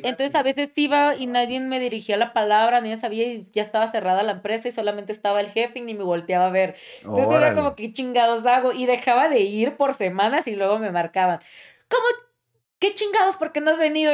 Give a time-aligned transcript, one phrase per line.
[0.00, 3.88] Entonces a veces iba y nadie me dirigía la palabra, nadie sabía y ya estaba
[3.88, 6.76] cerrada la empresa y solamente estaba el jefe y ni me volteaba a ver.
[7.00, 8.72] Entonces era como, ¿qué chingados hago?
[8.72, 11.40] Y dejaba de ir por semanas y luego me marcaban.
[11.88, 12.04] ¿Cómo?
[12.78, 13.36] ¿Qué chingados?
[13.36, 14.12] ¿Por qué no has venido?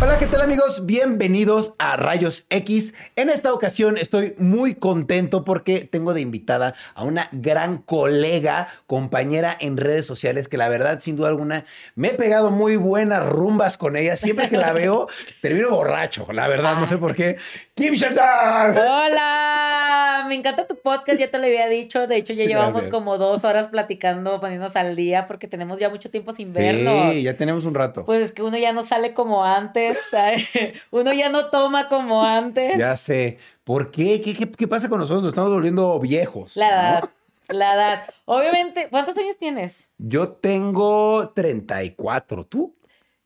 [0.00, 0.86] Hola, ¿qué tal amigos?
[0.86, 2.94] Bienvenidos a Rayos X.
[3.16, 9.56] En esta ocasión estoy muy contento porque tengo de invitada a una gran colega, compañera
[9.58, 11.64] en redes sociales que la verdad, sin duda alguna,
[11.96, 14.16] me he pegado muy buenas rumbas con ella.
[14.16, 15.08] Siempre que la veo,
[15.42, 17.36] termino borracho, la verdad, no sé por qué.
[17.74, 18.78] Kim Shandar.
[18.78, 22.06] Hola, me encanta tu podcast, ya te lo había dicho.
[22.06, 22.92] De hecho, ya llevamos Gracias.
[22.92, 27.14] como dos horas platicando, poniéndonos al día porque tenemos ya mucho tiempo sin vernos.
[27.14, 28.04] Sí, ya tenemos un rato.
[28.04, 29.87] Pues es que uno ya no sale como antes,
[30.90, 32.76] uno ya no toma como antes.
[32.78, 33.38] Ya sé.
[33.64, 34.20] ¿Por qué?
[34.22, 35.22] ¿Qué, qué, qué pasa con nosotros?
[35.22, 36.56] Nos estamos volviendo viejos.
[36.56, 36.74] La ¿no?
[36.76, 37.10] edad,
[37.48, 38.02] la edad.
[38.24, 39.88] Obviamente, ¿cuántos años tienes?
[39.98, 42.44] Yo tengo 34.
[42.44, 42.74] ¿Tú?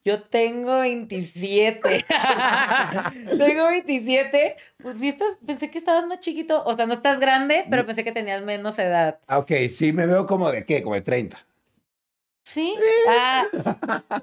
[0.05, 2.05] Yo tengo 27.
[3.39, 4.57] tengo 27.
[4.83, 6.65] Pues viste, pensé que estabas más chiquito.
[6.65, 9.21] O sea, no estás grande, pero pensé que tenías menos edad.
[9.29, 11.39] Ah, Ok, sí, me veo como de qué, como de 30.
[12.45, 12.75] ¿Sí?
[13.09, 13.45] Ah,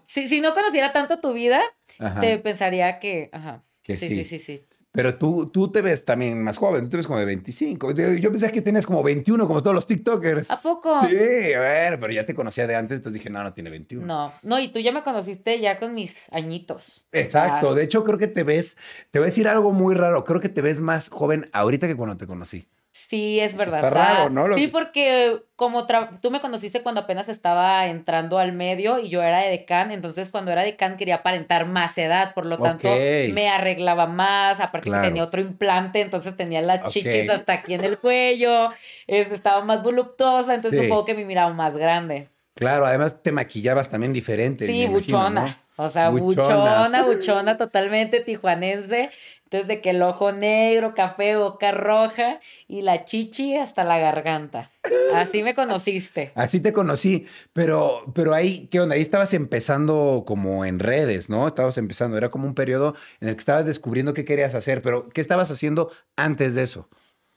[0.05, 1.61] si, si no conociera tanto tu vida,
[1.99, 2.19] Ajá.
[2.19, 3.29] te pensaría que.
[3.31, 3.61] Ajá.
[3.83, 4.15] Que sí, sí.
[4.23, 4.65] sí, sí, sí.
[4.91, 7.91] Pero tú, tú te ves también más joven, tú te ves como de 25.
[7.91, 10.49] Yo pensé que tenías como 21, como todos los TikTokers.
[10.49, 11.07] ¿A poco?
[11.07, 14.05] Sí, a ver, pero ya te conocía de antes, entonces dije, no, no tiene 21.
[14.05, 17.05] No, no, y tú ya me conociste ya con mis añitos.
[17.11, 18.77] Exacto, de hecho creo que te ves,
[19.11, 21.95] te voy a decir algo muy raro, creo que te ves más joven ahorita que
[21.95, 22.67] cuando te conocí.
[22.91, 23.79] Sí, es verdad.
[23.85, 24.47] Está raro, ¿no?
[24.47, 29.09] Lo- Sí, porque como tra- tú me conociste cuando apenas estaba entrando al medio y
[29.09, 32.89] yo era de decán, entonces cuando era decán quería aparentar más edad, por lo tanto
[32.89, 35.03] me arreglaba más, aparte Claro.
[35.03, 36.87] que tenía otro implante, entonces tenía las Ok.
[36.89, 38.69] chichis hasta aquí en el cuello,
[39.07, 40.85] este, estaba más voluptuosa, entonces Sí.
[40.87, 42.27] supongo que me miraba más grande.
[42.55, 44.65] Claro, además te maquillabas también diferente.
[44.65, 45.41] Sí, imagino, buchona.
[45.45, 45.55] ¿no?
[45.85, 46.55] O sea, Buchona.
[46.89, 49.11] buchona, buchona, totalmente tijuanense.
[49.51, 54.69] Entonces, de que el ojo negro, café, boca roja y la chichi hasta la garganta.
[55.11, 56.31] Así me conociste.
[56.35, 58.93] Así te conocí, pero, pero ahí, ¿qué onda?
[58.93, 61.47] Ahí estabas empezando como en redes, ¿no?
[61.47, 65.09] Estabas empezando, era como un periodo en el que estabas descubriendo qué querías hacer, pero
[65.09, 66.87] ¿qué estabas haciendo antes de eso?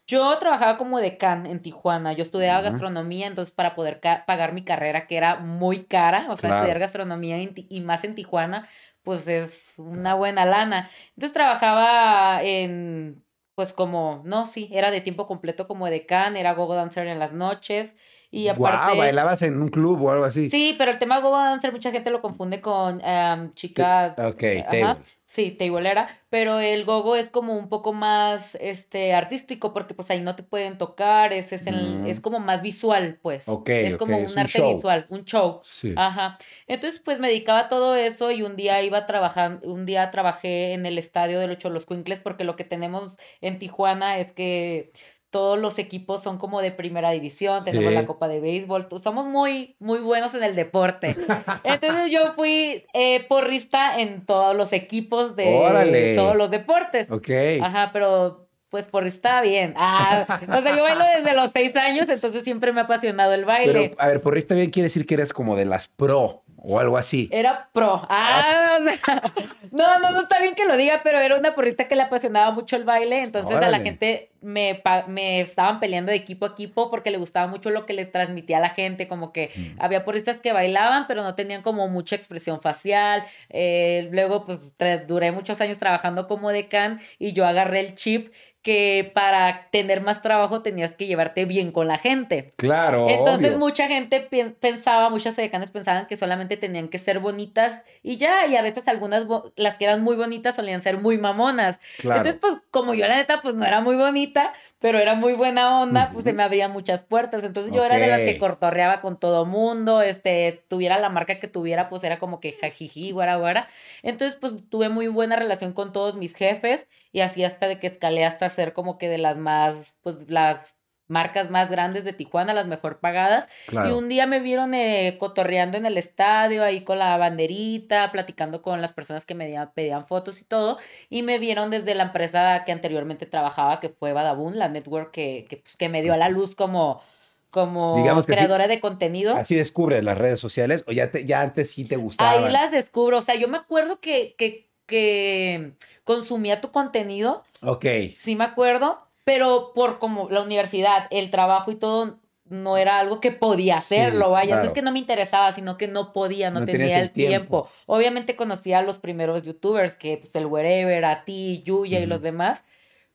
[0.06, 2.12] Yo trabajaba como decán en Tijuana.
[2.12, 6.48] Yo estudiaba gastronomía, entonces para poder pagar mi carrera, que era muy cara, o sea,
[6.50, 6.56] Claro.
[6.56, 8.68] estudiar gastronomía y más en Tijuana,
[9.02, 10.90] pues es una buena lana.
[11.10, 13.24] Entonces trabajaba en,
[13.54, 17.32] pues como, no, sí, era de tiempo completo como decán, era gogo dancer en las
[17.32, 17.96] noches
[18.32, 18.86] y aparte...
[18.86, 20.50] Guau, bailabas en un club o algo así.
[20.50, 24.16] Sí, pero el tema gogo dancer mucha gente lo confunde con em, chica...
[24.18, 24.70] Ok, Ajá.
[24.70, 24.96] table.
[25.24, 30.20] Sí, tableera, pero el gogo es como un poco más este artístico porque pues ahí
[30.20, 32.06] no te pueden tocar, es, es, el- Mm.
[32.06, 33.48] es como más visual, pues.
[33.48, 34.74] Ok, es como ok, un, es un arte show.
[34.74, 35.60] visual, un show.
[35.64, 35.94] Sí.
[35.96, 36.36] Ajá.
[36.66, 40.74] Entonces, pues me dedicaba a todo eso y un día iba trabajando, un día trabajé
[40.74, 44.92] en el estadio de los Choloscuincles porque lo que tenemos en Tijuana es que
[45.32, 47.94] todos los equipos son como de primera división, tenemos Sí.
[47.94, 51.16] la Copa de Béisbol, somos muy, muy buenos en el deporte.
[51.64, 56.14] Entonces yo fui eh, porrista en todos los equipos de Órale.
[56.14, 57.10] todos los deportes.
[57.10, 57.30] Ok.
[57.62, 59.72] Ajá, pero pues porrista bien.
[59.76, 63.44] Ah, o sea, yo bailo desde los seis años, entonces siempre me ha apasionado el
[63.46, 63.72] baile.
[63.90, 66.96] Pero, a ver, porrista bien quiere decir que eres como de las pro o algo
[66.96, 67.28] así.
[67.32, 68.06] Era pro.
[68.08, 69.22] Ah, sea,
[69.72, 72.50] no, no, no está bien que lo diga, pero era una porrista que le apasionaba
[72.52, 73.22] mucho el baile.
[73.22, 77.46] Entonces a la gente me, me estaban peleando de equipo a equipo porque le gustaba
[77.48, 79.08] mucho lo que le transmitía a la gente.
[79.08, 79.80] Como que Mm.
[79.80, 83.24] había porristas que bailaban, pero no tenían como mucha expresión facial.
[83.50, 84.58] Eh, luego, pues
[85.06, 90.22] duré muchos años trabajando como decán y yo agarré el chip que para tener más
[90.22, 92.52] trabajo tenías que llevarte bien con la gente.
[92.56, 93.08] Claro.
[93.08, 93.58] Entonces obvio.
[93.58, 94.20] mucha gente
[94.60, 98.86] pensaba, muchas decanes pensaban que solamente tenían que ser bonitas y ya, y a veces
[98.86, 101.80] algunas, las que eran muy bonitas solían ser muy mamonas.
[101.98, 102.18] Claro.
[102.18, 104.52] Entonces, pues como yo la neta, pues no era muy bonita,
[104.82, 107.44] pero era muy buena onda, pues se me abrían muchas puertas.
[107.44, 111.46] Entonces yo era de las que cortorreaba con todo mundo, este, tuviera la marca que
[111.46, 113.68] tuviera, pues era como que jajiji, guara, guara.
[114.02, 117.86] Entonces, pues tuve muy buena relación con todos mis jefes y así hasta de que
[117.86, 120.74] escalé hasta ser como que de las más, pues las
[121.08, 123.48] marcas más grandes de Tijuana, las mejor pagadas.
[123.66, 123.90] Claro.
[123.90, 128.62] Y un día me vieron eh, cotorreando en el estadio, ahí con la banderita, platicando
[128.62, 130.78] con las personas que me pedían fotos y todo.
[131.10, 135.46] Y me vieron desde la empresa que anteriormente trabajaba, que fue Badabun, la network que,
[135.48, 137.02] que, pues, que me dio a la luz como,
[137.50, 138.36] como Digamos que sí.
[138.38, 139.34] creadora de contenido.
[139.36, 142.44] Así descubres las redes sociales o ya, te, ya antes sí te gustaban.
[142.44, 143.18] Ahí las descubro.
[143.18, 145.72] O sea, yo me acuerdo que, que, que
[146.04, 147.84] consumía tu contenido, Ok.
[148.16, 153.20] sí me acuerdo, pero por como la universidad, el trabajo y todo, no era algo
[153.20, 154.50] que podía hacerlo, Sí, vaya.
[154.50, 154.66] No claro.
[154.68, 157.62] es que no me interesaba, sino que no podía, no, No tenía el tiempo.
[157.62, 157.68] tiempo.
[157.86, 162.20] Obviamente conocía a los primeros youtubers, que pues, el Wherever, a ti, Yuya y los
[162.20, 162.62] demás,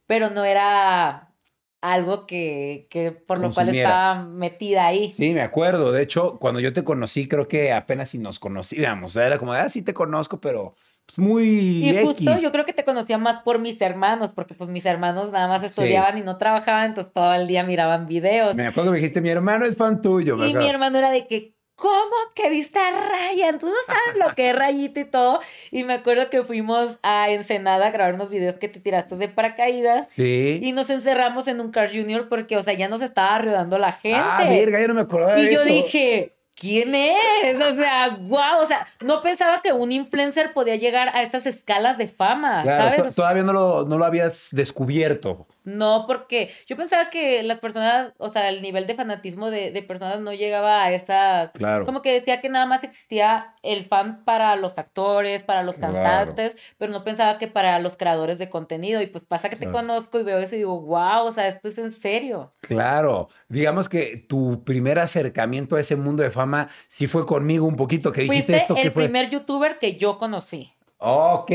[0.08, 1.34] pero no era
[1.82, 5.12] algo que, que por lo cual estaba metida ahí.
[5.14, 5.92] Sí, me acuerdo.
[5.92, 9.12] De hecho, cuando yo te conocí, creo que apenas si nos conocíamos.
[9.12, 10.74] O sea, era como, ah, sí te conozco, pero
[11.08, 12.02] pues, muy Y X.
[12.04, 15.48] justo yo creo que te conocía más por mis hermanos, porque pues mis hermanos nada
[15.48, 18.56] más estudiaban y no trabajaban, entonces todo el día miraban videos.
[18.56, 20.38] Me acuerdo que me dijiste, mi hermano es fan tuyo.
[20.38, 23.58] me Y mi hermano era de que, ¿cómo que viste a Ryan?
[23.60, 25.40] Tú no sabes lo que es Rayito y todo.
[25.72, 29.30] Y me acuerdo que fuimos a Ensenada a grabar unos videos que te tiraste de
[29.30, 30.10] paracaídas.
[30.10, 30.60] Sí.
[30.62, 33.92] Y nos encerramos en un Car Junior porque, o sea, ya nos estaba rodeando la
[33.94, 34.20] gente.
[34.22, 35.66] Ah, verga, yo no me acordaba de y yo eso.
[35.66, 37.56] dije, ¿quién es?
[37.62, 41.98] O sea, wow, o sea, no pensaba que un influencer podía llegar a estas escalas
[41.98, 43.16] de fama, Claro, ¿sabes?
[43.16, 45.48] to- todavía no lo, no lo habías descubierto.
[45.68, 49.82] No, porque yo pensaba que las personas, o sea, el nivel de fanatismo de, de
[49.84, 51.52] personas no llegaba a esa...
[51.54, 51.86] Claro.
[51.86, 55.94] Como que decía que nada más existía el fan para los actores, para los Claro.
[55.96, 59.02] cantantes, pero no pensaba que para los creadores de contenido.
[59.02, 59.80] Y pues pasa que te Claro.
[59.80, 62.54] conozco y veo eso y digo, wow, o sea, esto es en serio.
[62.62, 63.28] Claro.
[63.50, 68.14] Digamos que tu primer acercamiento a ese mundo de fama sí fue conmigo un poquito,
[68.14, 69.04] que dijiste Fuiste esto que el fue.
[69.04, 70.72] primer youtuber que yo conocí.
[71.00, 71.52] Ok,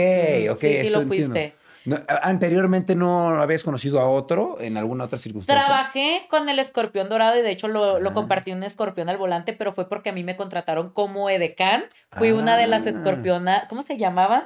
[0.51, 1.41] ok, Sí, sí eso lo entiendo.
[1.85, 5.65] No, anteriormente no habías conocido a otro en alguna otra circunstancia.
[5.67, 8.15] Trabajé con el escorpión dorado y de hecho lo, lo Ah.
[8.15, 11.85] compartí un escorpión al volante, pero fue porque a mí me contrataron como edecán.
[12.13, 12.91] Fui una de las Ah.
[12.91, 14.45] escorpionas, ¿cómo se llamaban?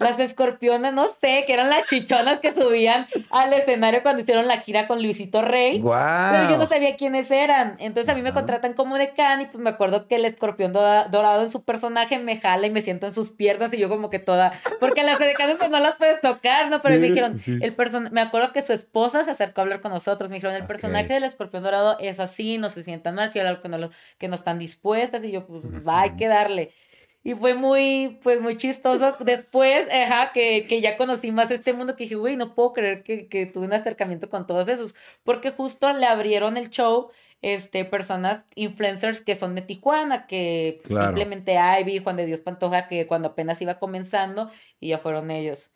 [0.00, 4.58] Las escorpionas, no sé, que eran las chichonas que subían al escenario cuando hicieron la
[4.60, 5.78] gira con Luisito Rey.
[5.80, 6.32] Guau.
[6.32, 7.76] Pero yo no sabía quiénes eran.
[7.78, 11.42] Entonces a mí me contratan como decán y pues me acuerdo que el escorpión dorado
[11.42, 14.18] en su personaje me jala y me siento en sus piernas y yo como que
[14.18, 14.52] toda...
[14.80, 16.80] Porque las decanes pues no las puedes tocar, ¿no?
[16.80, 17.58] Pero me Sí, dijeron, sí.
[17.60, 18.08] el person...
[18.10, 20.30] me acuerdo que su esposa se acercó a hablar con nosotros.
[20.30, 23.46] Me dijeron, el personaje del escorpión dorado es así, no se sientan mal, si hay
[23.46, 26.72] algo que no, lo- que no están dispuestas y yo pues va, hay que darle.
[27.22, 29.14] Y fue muy, pues muy chistoso.
[29.20, 33.02] Después, ajá, que, que ya conocí más este mundo, que dije, güey, no puedo creer
[33.02, 34.94] que, que tuve un acercamiento con todos esos.
[35.22, 37.10] Porque justo le abrieron el show,
[37.42, 41.08] este, personas, influencers que son de Tijuana, que Claro.
[41.08, 45.70] simplemente Ivy, Juan de Dios Pantoja, que cuando apenas iba comenzando, y ya fueron ellos.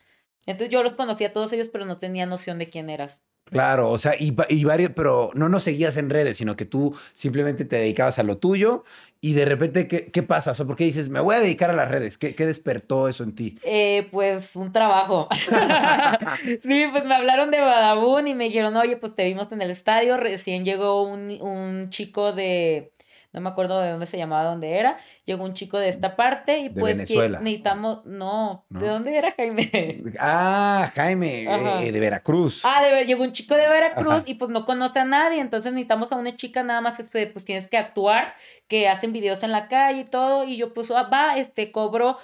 [0.46, 3.20] Entonces yo los conocí a todos ellos, pero no tenía noción de quién eras.
[3.50, 6.64] Claro, o sea, y, va- y varios, pero no nos seguías en redes, sino que
[6.64, 8.84] tú simplemente te dedicabas a lo tuyo
[9.20, 10.52] y de repente, ¿qué, qué pasa?
[10.52, 12.18] O ¿por qué dices, me voy a dedicar a las redes?
[12.18, 13.58] ¿Qué, qué despertó eso en ti?
[13.62, 15.28] Eh, pues un trabajo.
[16.62, 19.70] sí, pues me hablaron de Badabun y me dijeron, oye, pues te vimos en el
[19.70, 20.16] estadio.
[20.16, 22.90] Recién llegó un, un chico de,
[23.34, 24.96] no me acuerdo de dónde se llamaba, dónde era.
[25.26, 27.40] Llegó un chico de esta parte y De pues que Venezuela.
[27.40, 28.80] necesitamos, no, ¿No?
[28.80, 30.02] ¿de dónde era Jaime?
[30.18, 31.82] Ah, Jaime, Ajá.
[31.82, 32.62] eh, de Veracruz.
[32.64, 34.22] Ah, de, llegó un chico de Veracruz Ajá.
[34.26, 37.44] y pues no conoce a nadie, entonces necesitamos a una chica nada más, este, pues
[37.44, 38.34] tienes que actuar,
[38.68, 42.16] que hacen videos en la calle y todo, y yo pues, ah, va, este, cobro,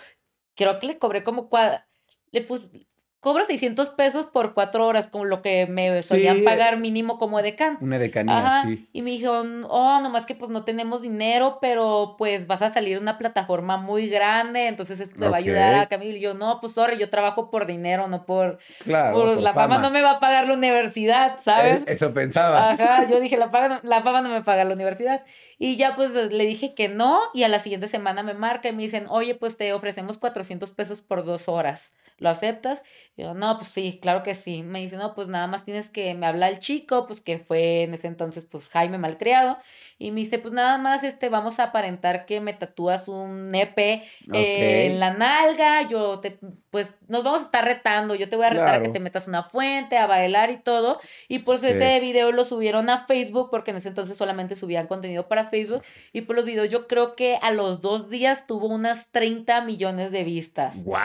[0.56, 1.84] creo que le cobré como, cua-
[2.32, 2.86] le puse,
[3.20, 6.42] cobro 600 pesos por cuatro horas, como lo que me solían Sí.
[6.42, 7.76] pagar mínimo como decán.
[7.80, 8.88] Una decanía, Ajá, sí.
[8.92, 12.98] y me dijeron, oh, nomás que pues no tenemos dinero, pero pues vas a salir
[12.98, 16.16] una plataforma muy grande, entonces esto te va a ayudar a Camilo.
[16.16, 19.14] Y yo, no, pues sorry, yo trabajo por dinero, no por, Claro.
[19.14, 19.78] por por la fama.
[19.78, 21.80] no me va a pagar la universidad, ¿sabes?
[21.82, 22.70] Eh, Eso pensaba.
[22.70, 25.24] Ajá, yo dije, la, paga- la fama no me paga la universidad.
[25.58, 28.72] Y ya pues le dije que no, y a la siguiente semana me marca y
[28.72, 31.92] me dicen, oye, pues te ofrecemos 400 pesos por dos horas.
[32.20, 32.84] ¿Lo aceptas?
[33.16, 34.62] Y yo, no, pues sí, claro que sí.
[34.62, 37.82] Me dice, no, pues nada más tienes que, me habla el chico, pues que fue
[37.82, 39.56] en ese entonces, pues Jaime Malcriado.
[39.98, 44.04] Y me dice, pues nada más, este, vamos a aparentar que me tatúas un nepe
[44.32, 45.82] eh, en la nalga.
[45.88, 46.38] Yo te,
[46.70, 48.14] pues nos vamos a estar retando.
[48.14, 51.00] Yo te voy a retar a que te metas una fuente, a bailar y todo.
[51.26, 51.68] Y pues Sí.
[51.68, 55.82] ese video lo subieron a Facebook, porque en ese entonces solamente subían contenido para Facebook.
[56.12, 60.10] Y por los videos yo creo que a los dos días tuvo unas 30 millones
[60.12, 60.84] de vistas.
[60.84, 60.96] ¡Wow!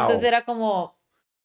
[0.00, 0.61] Entonces era como...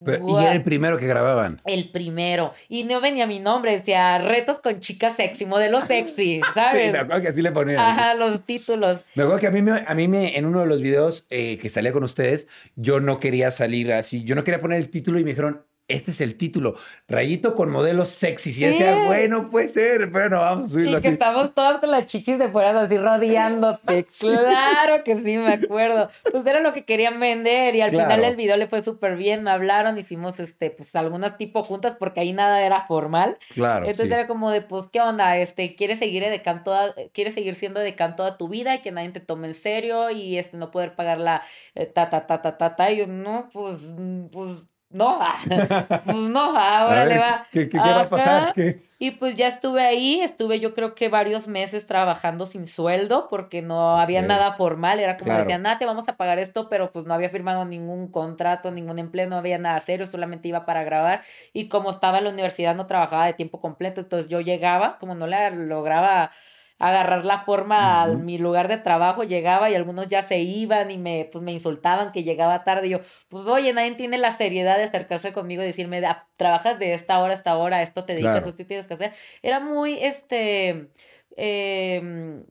[0.04, 1.60] Pero- y era el primero que grababan.
[1.66, 2.54] El primero.
[2.70, 6.92] Y no venía mi nombre, decía retos con chicas sexy, modelo sexy, Sí, ¿sabes?
[6.92, 7.80] me acuerdo que así le ponían.
[7.80, 9.00] Ajá, los títulos.
[9.16, 11.58] Me acuerdo que a mí, me, a mí me, en uno de los videos eh,
[11.60, 15.18] que salía con ustedes, yo no quería salir así, yo no quería poner el título
[15.20, 16.76] y me dijeron, este es el título,
[17.08, 18.58] rayito con modelos sexys.
[18.58, 21.14] Y yo decía, bueno, puede ser, pero vamos a Y subirlo que así.
[21.14, 24.06] estamos todas con las chichis de fuera así rodeándote.
[24.20, 26.10] Claro que sí, me acuerdo.
[26.32, 28.10] Pues era lo que querían vender y al Claro.
[28.10, 29.44] final el video le fue súper bien.
[29.44, 33.38] Me hablaron, hicimos este, pues algunas tipo juntas porque ahí nada era formal.
[33.54, 34.14] Claro, Entonces sí.
[34.14, 35.38] era como de, pues, ¿qué onda?
[35.38, 39.10] Este, ¿quieres seguir edecán toda, quieres seguir siendo edecán toda tu vida y que nadie
[39.12, 41.44] te tome en serio y este no poder pagar la
[41.76, 42.92] eh, ta ta ta ta ta ta?
[42.92, 44.52] Y yo, no, pues, mm, pues,
[44.90, 45.70] no, pues
[46.06, 47.48] no, ahora le va.
[47.52, 48.54] ¿Qué, qué, qué va a pasar?
[48.54, 48.88] ¿Qué?
[49.00, 53.62] Y pues ya estuve ahí, estuve yo creo que varios meses trabajando sin sueldo porque
[53.62, 55.44] no había nada formal, era como Claro.
[55.44, 58.98] decían, nada, te vamos a pagar esto, pero pues no había firmado ningún contrato, ningún
[58.98, 61.22] empleo, no había nada serio, solamente iba para grabar
[61.54, 65.14] y como estaba en la universidad no trabajaba de tiempo completo, entonces yo llegaba, como
[65.14, 66.32] no le lograba
[66.80, 68.14] agarrar la forma a Ujú.
[68.16, 72.12] mi lugar de trabajo, llegaba y algunos ya se iban y me, pues, me insultaban
[72.12, 75.66] que llegaba tarde y yo, pues oye, nadie tiene la seriedad de acercarse conmigo y
[75.66, 78.48] decirme, "Ah, trabajas de esta hora a esta hora, esto te dedicas, Claro.
[78.48, 79.14] esto tienes que hacer.
[79.42, 80.90] Era muy, este,
[81.36, 82.46] em,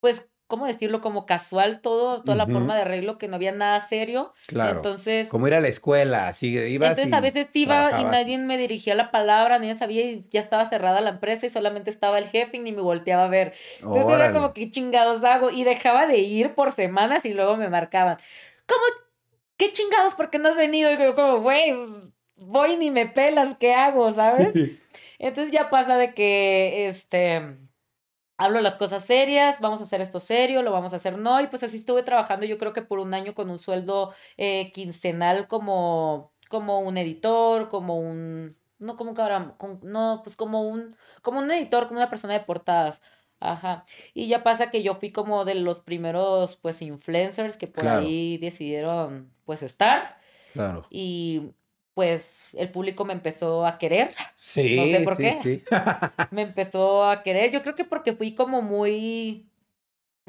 [0.00, 1.00] pues, ¿cómo decirlo?
[1.00, 4.32] Como casual todo, toda la forma de arreglo, que no había nada serio.
[4.46, 4.76] Claro.
[4.76, 8.56] Entonces, Como ir a la escuela, así ibas entonces a veces iba y nadie me
[8.58, 12.26] dirigía la palabra, nadie sabía y ya estaba cerrada la empresa y solamente estaba el
[12.26, 13.54] jefe y ni me volteaba a ver.
[13.80, 15.50] Entonces era como, ¿qué chingados hago?
[15.50, 18.18] Y dejaba de ir por semanas y luego me marcaban.
[18.66, 18.82] ¿Cómo?
[19.56, 20.14] ¿Qué chingados?
[20.14, 20.92] ¿Por qué no has venido?
[20.92, 21.74] Y yo como, güey,
[22.36, 24.12] voy ni me pelas, ¿qué hago?
[24.12, 24.52] ¿Sabes?
[25.18, 27.56] Entonces ya pasa de que, este,
[28.38, 31.46] hablo las cosas serias, vamos a hacer esto serio, lo vamos a hacer no, y
[31.46, 35.48] pues así estuve trabajando yo creo que por un año con un sueldo eh, quincenal
[35.48, 41.38] como, como un editor, como un, no como cabrón, con- no, pues como un, como
[41.40, 43.00] un editor, como una persona de portadas.
[43.38, 43.84] Ajá.
[44.14, 48.00] Y ya pasa que yo fui como de los primeros, pues, influencers que por Claro.
[48.00, 50.18] ahí decidieron, pues, estar.
[50.54, 50.86] Claro.
[50.90, 51.50] Y,
[51.96, 55.32] pues, el público me empezó a querer Sí, No sé por sí, qué.
[55.42, 55.64] sí.
[56.30, 57.50] me empezó a querer.
[57.50, 59.48] Yo creo que porque fui como muy,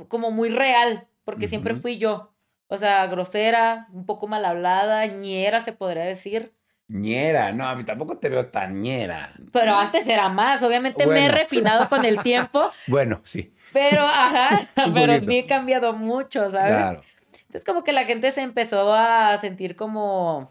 [0.07, 2.33] como muy real, porque siempre fui yo.
[2.69, 6.53] O sea, grosera, un poco mal hablada, ñera se podría decir.
[6.88, 9.33] ñera, no, a mí tampoco te veo tan ñera.
[9.51, 14.69] Pero antes era más, obviamente me he refinado con el tiempo, Bueno, sí, pero ajá,
[14.93, 16.75] pero sí he cambiado mucho, ¿sabes?
[16.75, 17.01] claro.
[17.41, 20.50] Entonces como que la gente se empezó a sentir como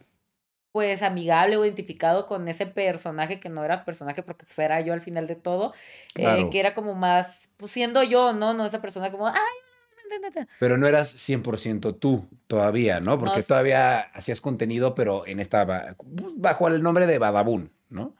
[0.76, 4.92] pues amigable o identificado con ese personaje que no era personaje porque pues, era yo
[4.92, 5.72] al final de todo,
[6.16, 8.52] eh, que era como más, pues siendo yo, ¿no?
[8.52, 10.48] No esa persona como, ay, na, na, na, na".
[10.60, 13.18] Pero no eras 100% tú todavía, ¿no?
[13.18, 15.96] Porque No, todavía hacías contenido, pero en esta, ba-
[16.36, 18.14] bajo el nombre de Badabun, ¿no?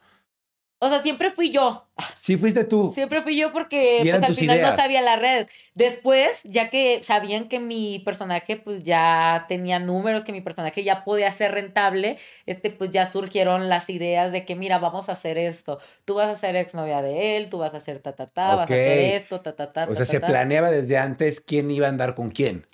[0.79, 2.93] O sea, siempre fui yo, Sí fuiste tú.
[2.93, 4.71] siempre fui yo porque pues al final ideas.
[4.77, 5.47] no sabía las redes.
[5.75, 11.03] Después, ya que sabían que mi personaje pues ya tenía números, que mi personaje ya
[11.05, 15.39] podía ser rentable, este pues ya surgieron las ideas de que mira, vamos a hacer
[15.39, 15.81] esto.
[16.05, 18.71] Tú vas a ser exnovia de él, tú vas a hacer ta ta ta, vas
[18.71, 19.85] a hacer esto, ta ta ta.
[19.89, 20.27] O ta, sea, ta, se ta.
[20.27, 22.67] planeaba desde antes quién iba a andar con quién.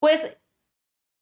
[0.00, 0.34] Pues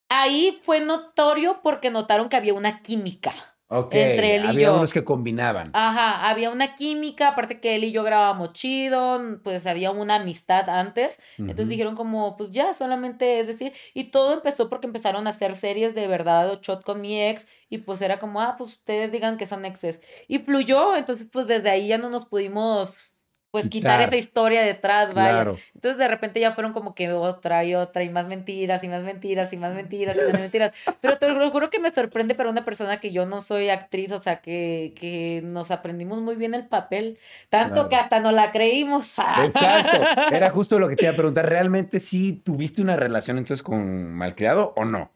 [0.09, 3.33] ahí fue notorio porque notaron que había una química.
[3.81, 4.77] Entre él y había yo.
[4.77, 5.71] unos que combinaban.
[5.73, 10.69] Ajá, había una química, aparte que él y yo grabábamos chido, pues había una amistad
[10.69, 11.19] antes.
[11.39, 15.55] Entonces dijeron como, pues ya, solamente es decir, y todo empezó porque empezaron a hacer
[15.57, 19.11] series de verdad o shot con mi ex, y pues era como, ah, pues ustedes
[19.13, 20.01] digan que son exes.
[20.29, 23.12] Y fluyó, entonces pues desde ahí ya no nos pudimos,
[23.53, 24.03] pues quitar, Quitar.
[24.09, 25.31] esa historia detrás, vaya.
[25.31, 25.59] Claro.
[25.75, 29.03] Entonces de repente ya fueron como que otra y otra y más mentiras y más
[29.05, 30.75] mentiras y más mentiras y más mentiras.
[31.01, 34.11] Pero te lo juro que me sorprende para una persona que yo no soy actriz,
[34.13, 37.19] o sea, que, que nos aprendimos muy bien el papel,
[37.51, 37.89] tanto Claro.
[37.91, 39.19] que hasta no la creímos.
[39.45, 39.99] Exacto.
[40.35, 41.47] Era justo lo que te iba a preguntar.
[41.49, 45.11] ¿Realmente sí tuviste una relación entonces con Malcriado o no?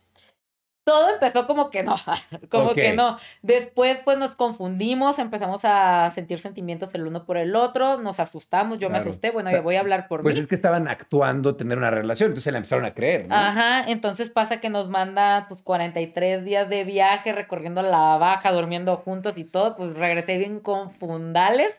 [0.87, 1.97] Todo empezó como que no,
[2.49, 3.19] como que no.
[3.43, 8.78] Después pues nos confundimos, empezamos a sentir sentimientos el uno por el otro, nos asustamos,
[8.78, 10.40] yo me asusté, bueno, yo voy a hablar por Pues mí.
[10.43, 13.35] es que estaban actuando tener una relación, entonces la empezaron a creer, ¿no?
[13.35, 18.97] Ajá, entonces pasa que nos manda pues 43 días de viaje recorriendo la baja, durmiendo
[18.99, 21.76] juntos y todo, pues regresé bien con fundales.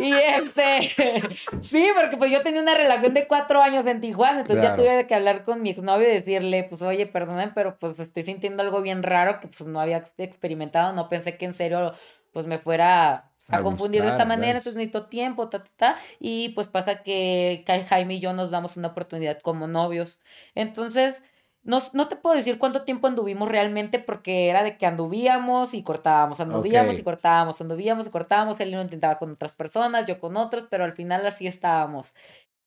[0.00, 1.22] Y este,
[1.62, 4.82] sí, porque pues yo tenía una relación de cuatro años en Tijuana, entonces Claro.
[4.82, 8.24] ya tuve que hablar con mi exnovio y decirle, pues oye, perdóname, pero pues estoy
[8.40, 11.94] sintiendo algo bien raro que pues no había experimentado, no pensé que en serio
[12.32, 14.62] pues me fuera a, A confundir de gustar, esta manera, ¿ves?
[14.66, 18.76] entonces necesito tiempo, ta, ta, ta, y pues pasa que Jaime y yo nos damos
[18.76, 20.20] una oportunidad como novios.
[20.54, 21.24] Entonces,
[21.62, 25.82] no, no te puedo decir cuánto tiempo anduvimos realmente porque era de que anduvíamos y
[25.82, 27.00] cortábamos, anduvíamos Ok.
[27.00, 30.84] y cortábamos, anduvíamos y cortábamos, él lo intentaba con otras personas, yo con otros, pero
[30.84, 32.14] al final así estábamos.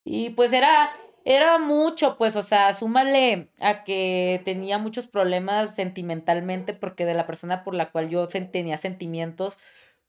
[0.04, 0.92] Y pues era,
[1.26, 7.26] era mucho, pues, o sea, súmale a que tenía muchos problemas sentimentalmente porque de la
[7.26, 9.58] persona por la cual yo tenía sentimientos,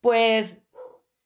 [0.00, 0.58] pues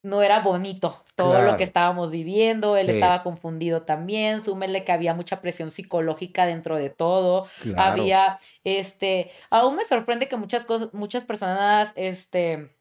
[0.02, 2.92] no era bonito todo lo que estábamos viviendo, él Sí.
[2.92, 7.82] estaba confundido también, súmele que había mucha presión psicológica dentro de todo, Claro.
[8.00, 12.77] había, este, aún me sorprende que muchas cosas, muchas personas, este,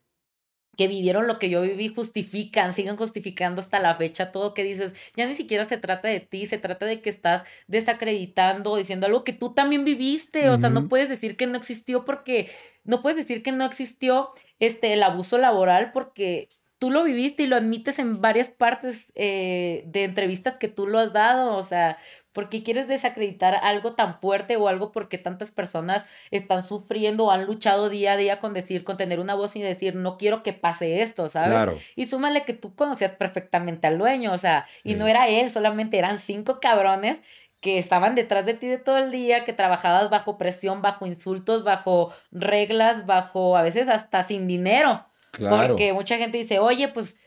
[0.77, 4.93] que vivieron lo que yo viví justifican, siguen justificando hasta la fecha todo que dices,
[5.15, 9.23] ya ni siquiera se trata de ti, se trata de que estás desacreditando, diciendo algo
[9.23, 12.51] que tú también viviste, o sea, no puedes decir que no existió porque,
[12.83, 14.29] no puedes decir que no existió
[14.59, 19.83] este, el abuso laboral porque tú lo viviste y lo admites en varias partes eh,
[19.87, 21.97] de entrevistas que tú lo has dado, o sea,
[22.37, 27.45] porque quieres desacreditar algo tan fuerte o algo porque tantas personas están sufriendo o han
[27.45, 30.53] luchado día a día con decir, con tener una voz y decir, no quiero que
[30.53, 31.49] pase esto, ¿sabes?
[31.49, 31.73] Claro.
[31.95, 35.97] Y súmale que tú conocías perfectamente al dueño, o sea, y no era él, solamente
[35.97, 37.23] eran cinco cabrones
[37.59, 41.63] que estaban detrás de ti de todo el día, que trabajabas bajo presión, bajo insultos,
[41.63, 45.07] bajo reglas, bajo a veces hasta sin dinero.
[45.31, 45.69] Claro.
[45.69, 47.17] Porque mucha gente dice, oye, pues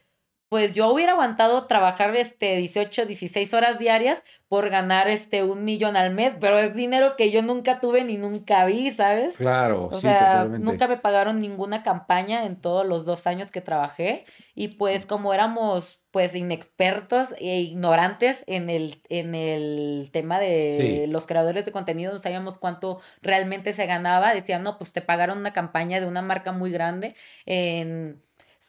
[0.50, 5.96] pues yo hubiera aguantado trabajar este 18, 16 horas diarias por ganar este un millón
[5.96, 9.36] al mes, pero es dinero que yo nunca tuve ni nunca vi, ¿sabes?
[9.36, 14.24] Claro, o sea, nunca me pagaron ninguna campaña en todos los dos años que trabajé
[14.56, 21.28] y pues como éramos pues inexpertos e ignorantes en el, en el tema de los
[21.28, 25.52] creadores de contenido, no sabíamos cuánto realmente se ganaba, decían, no, pues te pagaron una
[25.52, 27.14] campaña de una marca muy grande
[27.46, 28.20] en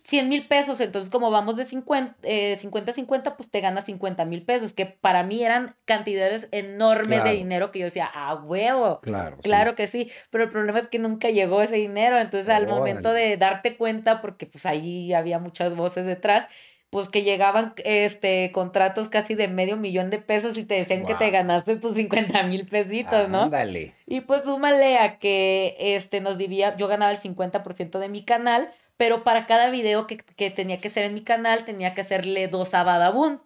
[0.04, 4.26] 100 mil pesos, entonces como vamos de 50, eh, 50 50, pues te ganas 50
[4.26, 9.00] mil pesos, que para mí eran cantidades enormes de dinero que yo decía, ah, huevo,
[9.02, 12.68] claro, claro que sí, pero el problema es que nunca llegó ese dinero, entonces al
[12.68, 16.48] momento de darte cuenta, porque pues ahí había muchas voces detrás,
[16.92, 21.16] pues que llegaban este contratos casi de medio millón de pesos y te decían que
[21.16, 23.44] te ganaste tus 50 mil pesitos, ¿no?
[23.44, 23.96] Ándale.
[24.06, 28.70] Y pues súmale a que este nos debía, yo ganaba el 50% de mi canal,
[29.02, 32.76] pero para cada video que, tenía que hacer en mi canal tenía que hacerle dos
[32.76, 33.42] a Badabun.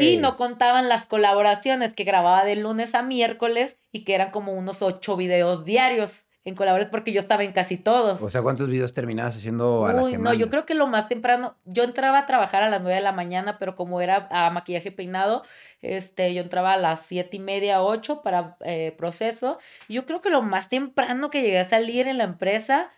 [0.00, 4.54] Y no contaban las colaboraciones que grababa de lunes a miércoles y que eran como
[4.54, 8.20] unos ocho videos diarios en colaboraciones porque yo estaba en casi todos.
[8.20, 10.30] O sea, ¿cuántos videos terminabas haciendo a la semana?
[10.30, 13.02] no, yo creo que lo más temprano, yo entraba a trabajar a las nueve de
[13.02, 15.44] la mañana, pero como era a maquillaje peinado,
[15.80, 19.60] este, yo entraba a las siete y media, ocho para eh, proceso.
[19.88, 22.90] Yo creo que lo más temprano que llegué a salir en la empresa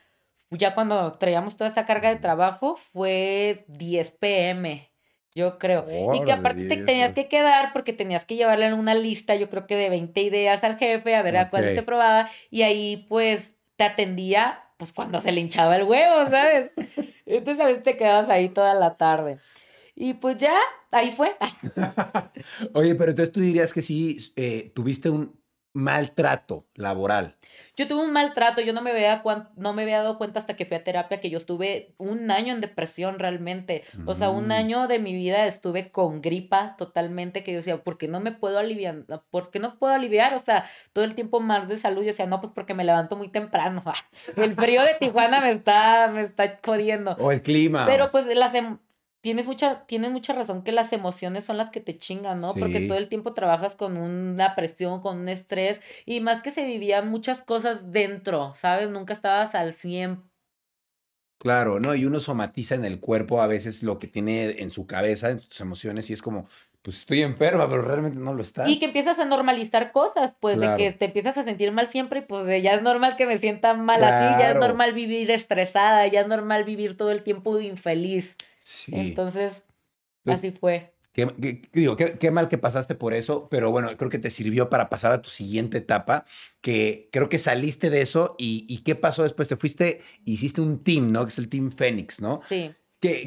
[0.57, 4.91] ya cuando traíamos toda esa carga de trabajo fue 10 pm,
[5.35, 5.87] yo creo.
[6.15, 9.67] y que aparte te tenías que quedar porque tenías que llevarle una lista, yo creo
[9.67, 13.55] que de 20 ideas al jefe, a ver a cuál te probaba, y ahí pues
[13.77, 16.71] te atendía pues cuando se le hinchaba el huevo, ¿sabes?
[17.27, 19.39] Entonces a veces te quedabas ahí toda la tarde.
[19.97, 20.59] Y pues ya,
[20.91, 21.37] ahí fue.
[22.75, 25.41] Oye, pero entonces tú dirías que sí eh, tuviste un
[25.73, 27.37] maltrato laboral.
[27.77, 29.23] Yo tuve un maltrato, yo no me, había,
[29.57, 32.53] no me había dado cuenta hasta que fui a terapia que yo estuve un año
[32.53, 33.85] en depresión realmente.
[34.07, 34.53] O sea, un mm.
[34.53, 38.33] año de mi vida estuve con gripa totalmente, que yo decía, ¿por qué no me
[38.33, 39.05] puedo aliviar?
[39.31, 40.35] ¿Por qué no puedo aliviar?
[40.35, 42.03] O sea, todo el tiempo más de salud.
[42.03, 43.83] Yo decía, no, pues porque me levanto muy temprano.
[44.37, 47.17] el frío de Tijuana me está, me está jodiendo.
[47.19, 47.87] O el clima.
[47.87, 48.79] Pero pues las, em,
[49.25, 52.53] tienes mucha, tienes mucha razón que las emociones son las que te chingan, ¿no?
[52.53, 56.67] Porque todo el tiempo trabajas con una presión, con un estrés, y más que se
[56.67, 58.91] vivían muchas cosas dentro, ¿sabes?
[58.91, 60.23] Nunca estabas al 100.
[61.39, 61.95] Claro, ¿no?
[61.95, 65.41] Y uno somatiza en el cuerpo a veces lo que tiene en su cabeza, en
[65.41, 66.47] sus emociones, y es como,
[66.83, 68.69] pues estoy enferma, pero realmente no lo estás.
[68.69, 72.21] Y que empiezas a normalizar cosas, pues de que te empiezas a sentir mal siempre,
[72.21, 76.07] y pues ya es normal que me sienta mal así, ya es normal vivir estresada,
[76.09, 78.37] ya es normal vivir todo el tiempo infeliz.
[78.89, 79.63] Entonces,
[80.27, 80.95] así fue.
[81.13, 84.91] Qué, digo, qué, mal que pasaste por eso, pero bueno, creo que te sirvió para
[84.91, 86.25] pasar a tu siguiente etapa,
[86.61, 90.83] que creo que saliste de eso y, y qué pasó después, te fuiste, hiciste un
[90.83, 91.25] team, ¿no?
[91.25, 92.41] Que es el Team Fénix, ¿no?
[92.49, 92.75] Sí.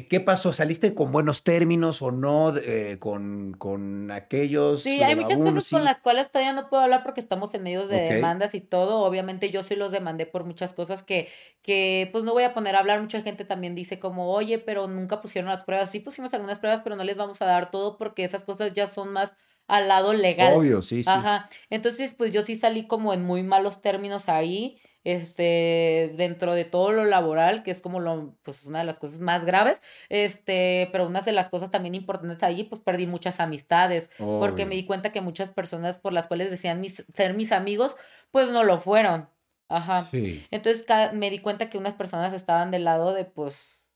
[0.08, 0.52] ¿Qué, pasó?
[0.52, 4.82] ¿Saliste con buenos términos o no eh, con, con, aquellos?
[4.82, 7.86] Sí, hay muchas cosas con las cuales todavía no puedo hablar porque estamos en medio
[7.86, 9.02] de demandas y todo.
[9.02, 11.28] Obviamente yo sí los demandé por muchas cosas que,
[11.62, 13.00] que pues no voy a poner a hablar.
[13.00, 15.92] Mucha gente también dice como, oye, pero nunca pusieron las pruebas.
[15.92, 18.88] Sí pusimos algunas pruebas, pero no les vamos a dar todo porque esas cosas ya
[18.88, 19.32] son más
[19.68, 20.54] al lado legal.
[20.54, 21.10] Obvio, sí, sí.
[21.10, 21.48] Ajá.
[21.70, 26.92] Entonces, pues yo sí salí como en muy malos términos ahí este, dentro de todo
[26.92, 31.06] lo laboral, que es como lo, pues una de las cosas más graves, este, pero
[31.06, 35.10] una de las cosas también importantes ahí, pues perdí muchas amistades, porque me di cuenta
[35.10, 37.96] que muchas personas por las cuales decían mis, ser mis amigos,
[38.30, 39.30] pues no lo fueron.
[39.70, 40.02] Ajá.
[40.02, 40.46] Sí.
[40.50, 43.86] Entonces me di cuenta que unas personas estaban del lado de, pues...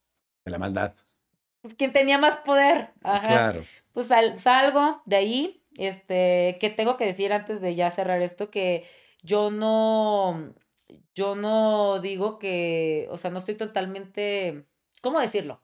[0.45, 0.95] De la maldad.
[1.61, 2.89] Pues quien tenía más poder.
[3.03, 3.27] Ajá.
[3.27, 3.63] Claro.
[3.93, 8.87] Pues salgo de ahí, este, que tengo que decir antes de ya cerrar esto, que
[9.21, 10.53] yo no,
[11.15, 14.67] yo no digo que, o sea, no estoy totalmente,
[15.01, 15.62] ¿cómo decirlo?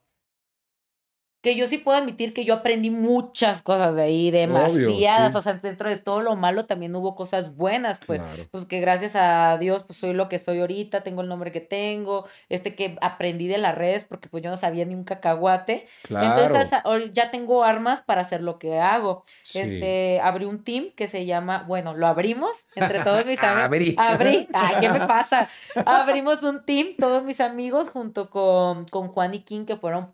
[1.41, 5.53] Que yo sí puedo admitir que yo aprendí muchas cosas de ahí, demasiadas, o sea,
[5.53, 8.21] dentro de todo lo malo también hubo cosas buenas, pues,
[8.51, 11.61] pues que gracias a Dios pues soy lo que soy ahorita, tengo el nombre que
[11.61, 15.87] tengo, este que aprendí de las redes porque pues yo no sabía ni un cacahuate,
[16.09, 16.71] entonces
[17.13, 19.23] ya tengo armas para hacer lo que hago,
[19.53, 23.95] este, abrí un team que se llama, bueno, lo abrimos entre todos mis amigos, abrí,
[23.97, 25.47] abrí, ay, ¿qué me pasa?
[25.85, 30.13] Abrimos un team, todos mis amigos junto con, con Juan y King que fueron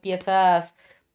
[0.00, 0.65] piezas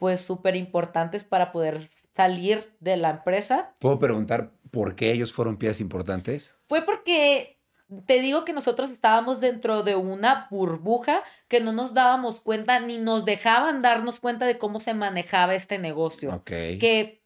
[0.01, 1.79] pues súper importantes para poder
[2.15, 3.71] salir de la empresa.
[3.79, 6.55] ¿Puedo preguntar por qué ellos fueron piezas importantes?
[6.67, 7.59] Fue porque
[8.07, 12.97] te digo que nosotros estábamos dentro de una burbuja que no nos dábamos cuenta ni
[12.97, 16.33] nos dejaban darnos cuenta de cómo se manejaba este negocio.
[16.33, 16.49] Ok.
[16.79, 17.20] Que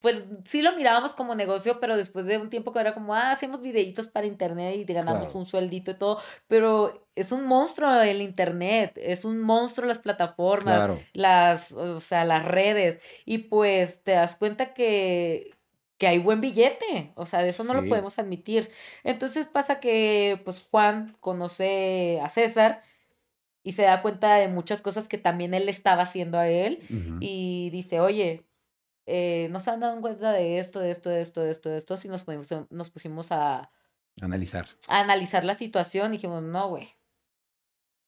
[0.00, 3.30] pues sí lo mirábamos como negocio, pero después de un tiempo que era como, ah,
[3.30, 8.20] hacemos videitos para internet y ganamos un sueldito y todo, pero es un monstruo el
[8.20, 14.36] internet, es un monstruo las plataformas, las, o sea, las redes, y pues te das
[14.36, 15.56] cuenta que,
[15.98, 18.70] que hay buen billete, o sea, de eso no lo podemos admitir.
[19.02, 22.82] Entonces pasa que, pues Juan conoce a César,
[23.62, 26.86] y se da cuenta de muchas cosas que también él estaba haciendo a él
[27.18, 28.44] y dice, oye,
[29.06, 31.94] eh, nos han dado cuenta de esto, de esto, de esto, de esto, de esto,
[32.04, 33.70] y nos, pusimos, nos pusimos a
[34.20, 34.68] analizar.
[34.88, 36.88] A analizar la situación y dijimos, no, güey,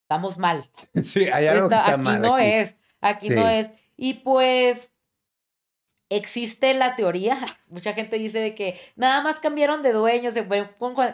[0.03, 0.71] estamos mal.
[1.03, 2.21] Sí, hay algo que está aquí mal.
[2.21, 3.71] No es, aquí no es.
[3.97, 4.93] Y pues
[6.11, 10.35] existe la teoría, mucha gente dice de que nada más cambiaron de dueños,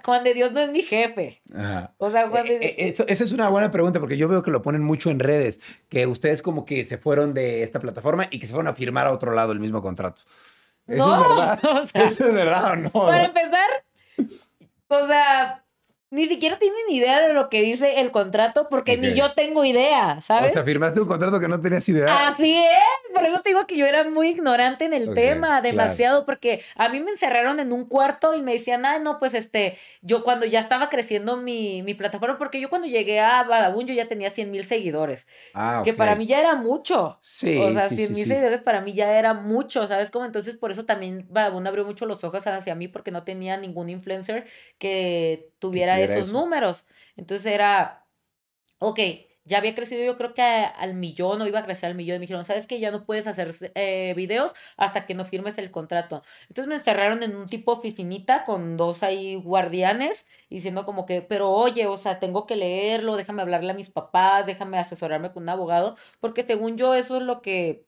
[0.04, 1.42] Juan de Dios no es mi jefe.
[1.98, 4.50] O sea, Juan de eh, eh, Eso, es una buena pregunta porque yo veo que
[4.50, 8.38] lo ponen mucho en redes, que ustedes como que se fueron de esta plataforma y
[8.38, 10.22] que se fueron a firmar a otro lado el mismo contrato.
[10.86, 11.60] ¿Eso es verdad?
[11.94, 12.90] ¿Eso es verdad o no?
[12.90, 13.84] Para empezar,
[14.88, 15.63] o sea,
[16.14, 20.20] ni siquiera tienen idea de lo que dice el contrato porque ni yo tengo idea,
[20.20, 20.52] ¿sabes?
[20.52, 22.28] O sea, firmaste un contrato que no tenías idea.
[22.28, 26.24] Así es, por eso te digo que yo era muy ignorante en el tema, demasiado,
[26.24, 29.76] porque a mí me encerraron en un cuarto y me decían, ah, no, pues este,
[30.02, 33.92] yo cuando ya estaba creciendo mi, mi plataforma, porque yo cuando llegué a Badabun yo
[33.92, 37.18] ya tenía 100 mil seguidores, ah, que para mí ya era mucho.
[37.22, 37.58] Sí.
[37.58, 40.12] O sea, 100 mil seguidores para mí ya era mucho, ¿sabes?
[40.12, 43.56] Como entonces por eso también Badabun abrió mucho los ojos hacia mí porque no tenía
[43.56, 44.46] ningún influencer
[44.78, 46.84] que tuviera esos números.
[47.16, 48.06] Entonces era,
[48.78, 49.00] ok,
[49.46, 52.16] ya había crecido yo creo que al millón o iba a crecer al millón.
[52.16, 52.80] Me dijeron, ¿sabes qué?
[52.80, 56.22] Ya no puedes hacer eh, videos hasta que no firmes el contrato.
[56.48, 61.50] Entonces me encerraron en un tipo oficinita con dos ahí guardianes diciendo como que, pero
[61.50, 65.50] oye, o sea, tengo que leerlo, déjame hablarle a mis papás, déjame asesorarme con un
[65.50, 67.86] abogado, porque según yo eso es lo que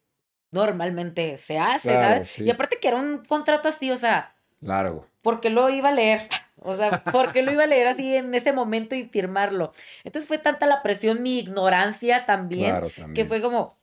[0.50, 2.38] normalmente se hace, ¿sabes?
[2.38, 4.35] Y aparte que era un contrato así, o sea...
[4.60, 5.06] Largo.
[5.22, 6.28] Porque lo iba a leer.
[6.58, 9.70] O sea, ¿por qué lo iba a leer así en ese momento y firmarlo?
[10.04, 12.74] Entonces fue tanta la presión, mi ignorancia también,
[13.14, 13.74] que fue como,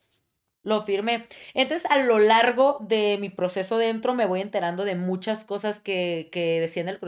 [0.63, 1.25] lo firmé.
[1.53, 6.29] Entonces, a lo largo de mi proceso dentro, me voy enterando de muchas cosas que,
[6.31, 6.99] que decía en el,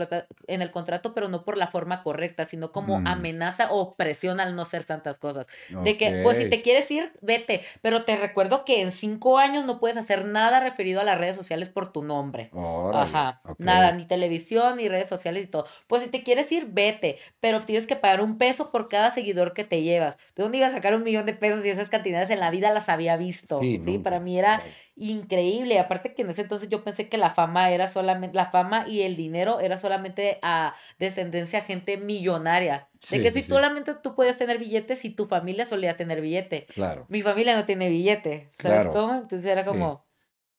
[0.46, 3.06] en el contrato, pero no por la forma correcta, sino como mm.
[3.06, 5.46] amenaza o presión al no ser santas cosas.
[5.82, 7.62] De que, pues, si te quieres ir, vete.
[7.80, 11.36] Pero te recuerdo que en cinco años no puedes hacer nada referido a las redes
[11.36, 12.50] sociales por tu nombre.
[12.92, 13.40] Ajá.
[13.58, 15.66] Nada, ni televisión, ni redes sociales y todo.
[15.86, 17.18] Pues, si te quieres ir, vete.
[17.40, 20.18] Pero tienes que pagar un peso por cada seguidor que te llevas.
[20.34, 22.70] ¿De dónde ibas a sacar un millón de pesos y esas cantidades en la vida
[22.70, 23.45] las había visto?
[23.46, 24.62] Sí, para mí era
[24.96, 25.78] increíble.
[25.78, 29.02] Aparte que en ese entonces yo pensé que la fama era solamente, la fama y
[29.02, 32.88] el dinero era solamente a descendencia gente millonaria.
[33.10, 36.66] de que si solamente tú puedes tener billetes y tu familia solía tener billete.
[36.74, 37.06] Claro.
[37.08, 38.50] Mi familia no tiene billete.
[38.60, 39.14] ¿Sabes cómo?
[39.14, 40.06] Entonces era como,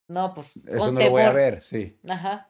[0.08, 0.58] no, pues.
[0.66, 1.98] Eso no lo voy a ver, sí.
[2.08, 2.50] Ajá.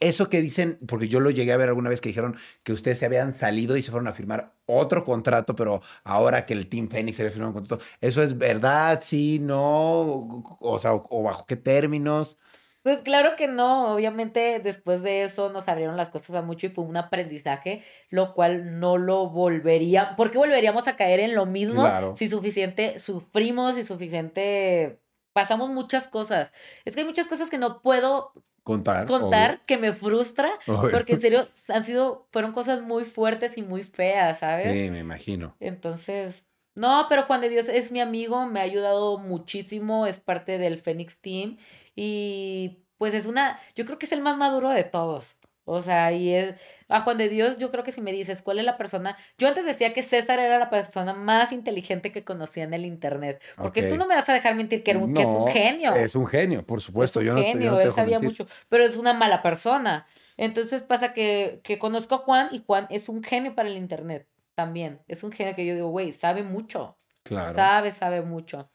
[0.00, 2.98] Eso que dicen, porque yo lo llegué a ver alguna vez que dijeron que ustedes
[2.98, 6.88] se habían salido y se fueron a firmar otro contrato, pero ahora que el Team
[6.88, 9.00] Phoenix se había firmado un contrato, ¿eso es verdad?
[9.02, 9.38] ¿Sí?
[9.40, 10.58] ¿No?
[10.60, 12.38] O sea, ¿o bajo qué términos?
[12.86, 16.70] Pues claro que no, obviamente después de eso nos abrieron las cosas a mucho y
[16.70, 21.84] fue un aprendizaje, lo cual no lo volvería, porque volveríamos a caer en lo mismo
[22.14, 25.00] si suficiente sufrimos y suficiente
[25.36, 26.54] pasamos muchas cosas.
[26.86, 31.20] Es que hay muchas cosas que no puedo contar, contar que me frustra, porque en
[31.20, 34.72] serio han sido, fueron cosas muy fuertes y muy feas, ¿sabes?
[34.72, 35.54] Sí, me imagino.
[35.60, 40.56] Entonces, no, pero Juan de Dios es mi amigo, me ha ayudado muchísimo, es parte
[40.56, 41.58] del Phoenix Team
[41.94, 45.36] y pues es una, yo creo que es el más maduro de todos.
[45.66, 46.54] O sea, y es,
[46.88, 49.48] a Juan de Dios, yo creo que si me dices cuál es la persona, yo
[49.48, 53.82] antes decía que César era la persona más inteligente que conocía en el internet, porque
[53.82, 55.94] tú no me vas a dejar mentir que, era un, es un genio.
[55.94, 57.20] Es un genio, por supuesto.
[57.20, 60.06] Es un genio, él sabía mucho, pero es una mala persona.
[60.36, 64.28] Entonces pasa que, que conozco a Juan y Juan es un genio para el internet
[64.54, 65.00] también.
[65.08, 66.98] Es un genio que yo digo, güey, sabe mucho.
[67.22, 67.56] Claro.
[67.56, 68.70] Sabe, sabe mucho.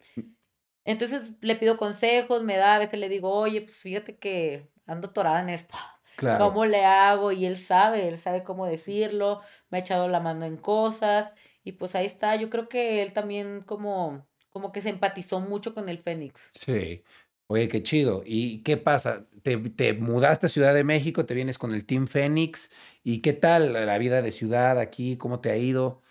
[0.83, 5.11] Entonces le pido consejos, me da, a veces le digo, oye, pues fíjate que ando
[5.11, 5.75] torada en esto.
[6.21, 6.49] Claro.
[6.49, 7.31] ¿Cómo le hago?
[7.31, 11.31] Y él sabe, él sabe cómo decirlo, me ha echado la mano en cosas
[11.63, 12.35] y pues ahí está.
[12.35, 16.51] Yo creo que él también como, como que se empatizó mucho con el Fénix.
[16.53, 17.03] Sí.
[17.47, 18.21] Oye, qué chido.
[18.23, 19.25] ¿Y qué pasa?
[19.41, 22.69] Te, te mudaste a Ciudad de México, te vienes con el Team Fénix.
[23.03, 25.17] ¿Y qué tal la vida de ciudad aquí?
[25.17, 26.03] ¿Cómo te ha ido?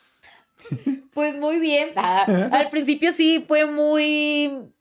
[1.14, 1.90] Pues muy bien.
[1.94, 4.72] Ah, al principio sí fue muy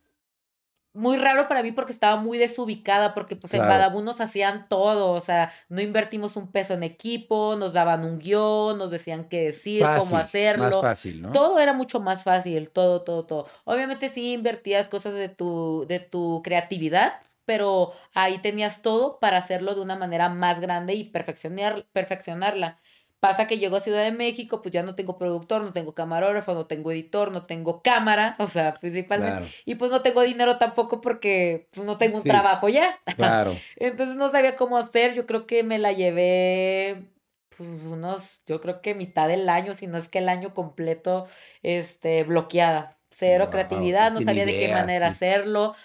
[0.99, 3.73] muy raro para mí porque estaba muy desubicada, porque pues en Claro.
[3.75, 8.19] Badabun nos hacían todo, o sea, no invertimos un peso en equipo, nos daban un
[8.19, 10.81] guion, nos decían qué decir, cómo Fácil, más hacerlo.
[10.81, 11.31] fácil, ¿no?
[11.31, 13.47] Todo era mucho más fácil, todo, todo, todo.
[13.65, 17.13] Obviamente sí invertías cosas de tu, de tu creatividad,
[17.45, 22.77] pero ahí tenías todo para hacerlo de una manera más grande y perfeccionar, perfeccionarla.
[23.19, 26.53] Pasa que llego a Ciudad de México, pues ya no tengo productor, no tengo camarógrafo,
[26.53, 29.39] no tengo editor, no tengo cámara, o sea, principalmente.
[29.39, 32.29] Claro, Y pues no tengo dinero tampoco porque pues, no tengo un Sí.
[32.29, 32.97] trabajo ya.
[33.17, 33.57] claro.
[33.75, 35.15] Entonces no sabía cómo hacer.
[35.15, 37.09] Yo creo que me la llevé
[37.57, 41.27] pues, unos, yo creo que mitad del año, si no es que el año completo,
[41.61, 42.98] este, bloqueada.
[43.19, 45.09] Cero Wow, creatividad, no sabía de qué manera sí.
[45.09, 45.75] hacerlo,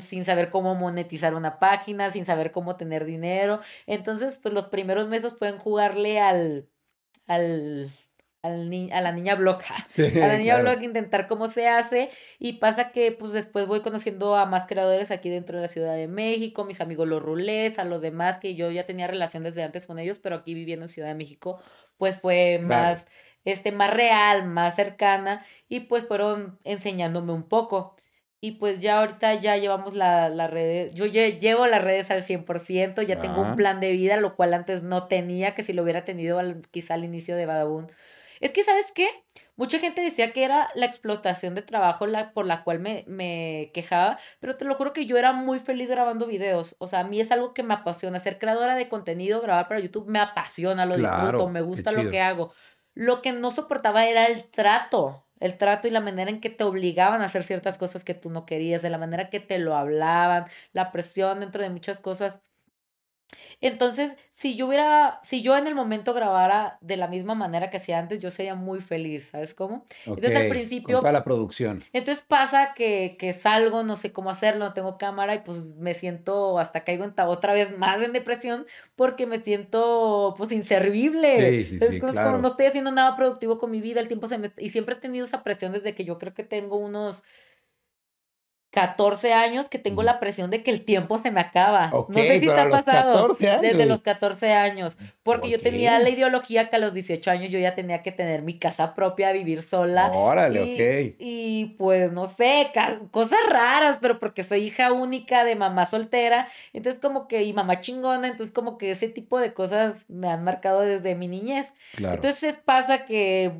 [0.00, 3.60] sin saber cómo monetizar una página, sin saber cómo tener dinero.
[3.86, 6.68] Entonces, pues los primeros meses pueden jugarle al,
[7.26, 7.88] al,
[8.42, 10.58] al ni- a la niña bloca Sí, a la niña claro.
[10.58, 12.10] blog intentar cómo se hace
[12.40, 15.94] y pasa que pues después voy conociendo a más creadores aquí dentro de la Ciudad
[15.94, 19.62] de México, mis amigos los rulés, a los demás que yo ya tenía relación desde
[19.62, 21.60] antes con ellos, pero aquí viviendo en Ciudad de México
[21.98, 23.06] pues fue más
[23.52, 27.96] este más real, más cercana y pues fueron enseñándome un poco.
[28.40, 32.22] Y pues ya ahorita ya llevamos la, la red, yo lle- llevo las redes al
[32.22, 35.82] 100%, ya tengo un plan de vida, lo cual antes no tenía, que si lo
[35.82, 37.88] hubiera tenido al, quizá al inicio de Badabun.
[38.40, 39.08] Es que, ¿sabes qué?
[39.56, 43.72] Mucha gente decía que era la explotación de trabajo la, por la cual me, me
[43.74, 46.76] quejaba, pero te lo juro que yo era muy feliz grabando videos.
[46.78, 48.20] O sea, a mí es algo que me apasiona.
[48.20, 52.08] Ser creadora de contenido, grabar para YouTube, me apasiona, lo Claro, disfruto, me gusta lo
[52.12, 52.52] que hago.
[52.98, 56.64] Lo que no soportaba era el trato, el trato y la manera en que te
[56.64, 59.76] obligaban a hacer ciertas cosas que tú no querías, de la manera que te lo
[59.76, 62.42] hablaban, la presión dentro de muchas cosas.
[63.60, 67.76] Entonces, si yo hubiera, si yo en el momento grabara de la misma manera que
[67.78, 69.84] hacía antes, yo sería muy feliz, ¿sabes cómo?
[70.06, 71.84] Entonces, al principio- Con toda la producción.
[71.92, 75.94] Entonces pasa que, que salgo, no sé cómo hacerlo, no tengo cámara y pues me
[75.94, 81.62] siento, hasta caigo en otra vez más en depresión porque me siento pues inservible.
[81.64, 82.30] Sí, sí, Es sí, como- claro.
[82.30, 84.50] como no estoy haciendo nada productivo con mi vida, el tiempo se me...
[84.58, 87.24] Y siempre he tenido esa presión desde que yo creo que tengo unos
[88.70, 90.06] 14 años, que tengo Ujú.
[90.06, 91.88] la presión de que el tiempo se me acaba.
[91.92, 93.14] Ok, no sé si te ha pasado.
[93.14, 93.62] 14 años.
[93.62, 94.98] Desde los 14 años.
[95.22, 98.42] Porque yo tenía la ideología que a los 18 años yo ya tenía que tener
[98.42, 100.10] mi casa propia, vivir sola.
[100.12, 100.74] Órale, Y,
[101.10, 101.16] ok.
[101.18, 102.70] y, pues no sé,
[103.10, 107.80] cosas raras, pero porque soy hija única de mamá soltera, entonces como que, y mamá
[107.80, 111.72] chingona, entonces como que ese tipo de cosas me han marcado desde mi niñez.
[111.96, 112.16] Claro.
[112.16, 113.52] Entonces pasa que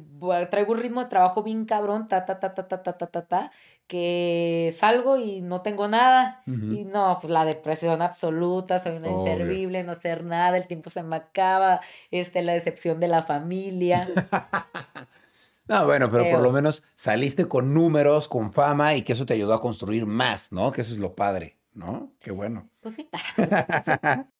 [0.50, 3.22] traigo un ritmo de trabajo bien cabrón, ta, ta, ta, ta, ta, ta, ta, ta,
[3.26, 3.52] ta,
[3.88, 6.42] que salgo y no tengo nada.
[6.46, 9.20] Y no, pues la depresión absoluta, soy una Obvio.
[9.32, 11.80] inservible, no hacer nada, el tiempo se me acaba,
[12.12, 14.06] este, la decepción de la familia.
[15.70, 19.34] No, bueno, pero por lo menos saliste con números, con fama y que eso te
[19.34, 20.72] ayudó a construir más, ¿no?
[20.72, 22.14] Que eso es lo padre, ¿no?
[22.20, 22.70] Qué bueno.
[22.80, 23.06] Pues sí.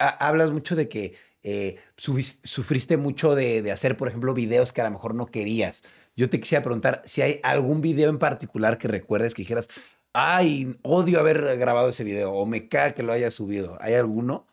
[0.00, 4.80] Ha- Hablas mucho de que eh, sufriste mucho de, de hacer, por ejemplo, videos que
[4.80, 5.82] a lo mejor no querías.
[6.18, 9.68] Yo te quisiera preguntar si hay algún video en particular que recuerdes que dijeras,
[10.12, 13.78] ay, odio haber grabado ese video o me caga que lo haya subido.
[13.80, 14.44] ¿Hay alguno?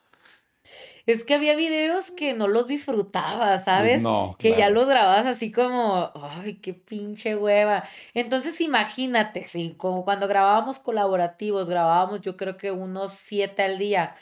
[1.07, 3.99] Es que había videos que no los disfrutaba, ¿sabes?
[3.99, 7.83] No, Que ya los grababas así como, ay, qué pinche hueva.
[8.13, 14.13] Entonces imagínate, sí, como cuando grabábamos colaborativos, grabábamos yo creo que unos siete al día,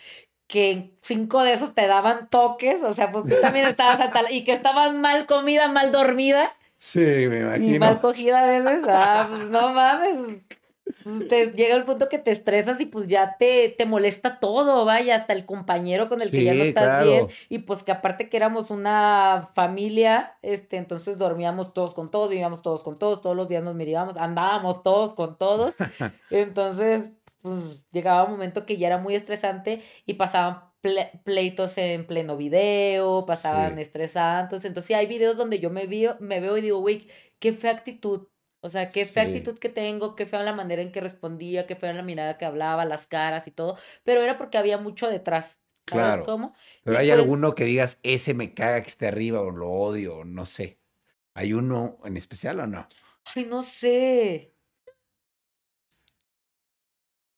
[0.47, 4.32] que cinco de esos te daban toques, o sea, pues tú también estabas hasta la-
[4.32, 6.49] y que estabas mal comida, mal dormida
[6.86, 7.80] Sí, me y imagino.
[7.80, 10.41] mal cogida a veces, ah, pues no mames.
[11.30, 15.15] Te llega el punto que te estresas y pues ya te, te molesta todo, vaya,
[15.15, 17.06] hasta el compañero con el que ya no estás claro.
[17.06, 17.28] bien.
[17.48, 22.62] Y pues que aparte que éramos una familia, este, entonces dormíamos todos con todos, vivíamos
[22.62, 25.76] todos con todos, todos los días nos mirábamos, andábamos todos con todos.
[26.30, 32.06] Entonces, pues llegaba un momento que ya era muy estresante y pasaban ple- pleitos en
[32.06, 33.82] pleno video, pasaban Sí.
[33.82, 34.65] estresantes.
[34.65, 37.08] Entonces, sí, hay videos donde yo me veo, me veo y digo, güey,
[37.39, 38.28] qué fea actitud.
[38.62, 39.30] O sea, qué fea Sí.
[39.30, 42.46] actitud que tengo, qué fea la manera en que respondía, qué fea la mirada que
[42.46, 43.78] hablaba, las caras y todo.
[44.04, 45.60] Pero era porque había mucho detrás.
[45.89, 46.24] ¿Sabes Claro.
[46.24, 46.56] cómo?
[46.86, 49.69] Pero Y hay pues- alguno que digas, ese me caga que esté arriba o lo
[49.69, 50.80] odio, no sé.
[51.34, 52.88] ¿Hay uno en especial o no?
[53.36, 54.52] Ay, no sé.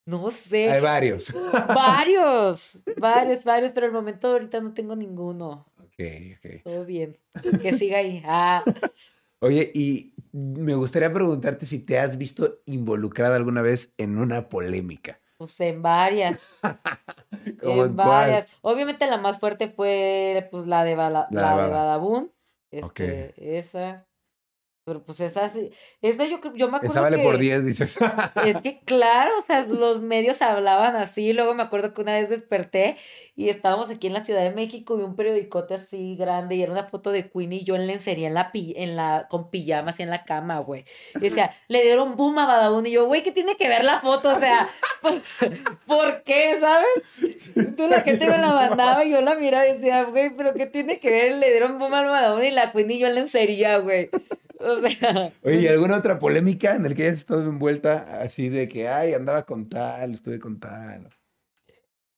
[0.05, 0.69] No sé.
[0.71, 1.33] Hay varios.
[1.33, 5.65] Varios, varios, varios, pero al momento ahorita no tengo ninguno.
[5.79, 6.03] Ok,
[6.37, 6.63] ok.
[6.63, 7.17] Todo bien.
[7.61, 8.21] Que siga ahí.
[8.25, 8.63] Ah,
[9.39, 15.19] Oye, y me gustaría preguntarte si te has visto involucrada alguna vez en una polémica.
[15.37, 16.39] pues en varias.
[17.61, 18.47] ¿Cómo en varias.
[18.61, 21.75] Obviamente la más fuerte fue pues la de, Bala- La la de de Bada.
[21.83, 22.31] Badabun.
[22.81, 22.99] Ok.
[22.99, 24.05] Este, esa.
[24.85, 25.71] Pero pues esa sí.
[26.03, 27.23] Esa yo, yo me acuerdo Esa vale que...
[27.23, 27.97] por 10, dices.
[28.45, 31.33] Es que claro, o sea, los medios hablaban así.
[31.33, 32.95] Luego me acuerdo que una vez desperté
[33.35, 36.71] y estábamos aquí en la Ciudad de México y un periodicote así grande y era
[36.71, 40.03] una foto de Queen y yo en lencería en la, en la con pijama así
[40.03, 40.85] en la cama, güey.
[41.15, 43.99] Y decía, le dieron boom a Badabun y yo, güey, ¿qué tiene que ver la
[43.99, 44.29] foto?
[44.29, 44.69] O sea,
[45.01, 45.19] ¿por,
[45.87, 47.55] por qué, sabes?
[47.55, 50.67] Entonces la gente me la mandaba y yo la miraba y decía, güey, pero ¿qué
[50.67, 51.33] tiene que ver?
[51.37, 54.11] Le dieron boom a Badabun y la Queen y yo en lencería, güey.
[54.59, 58.67] O sea, Oye, ¿y alguna otra polémica en la que hayas estado envuelta así de
[58.67, 61.09] que, ay, andaba con tal, estuve con tal?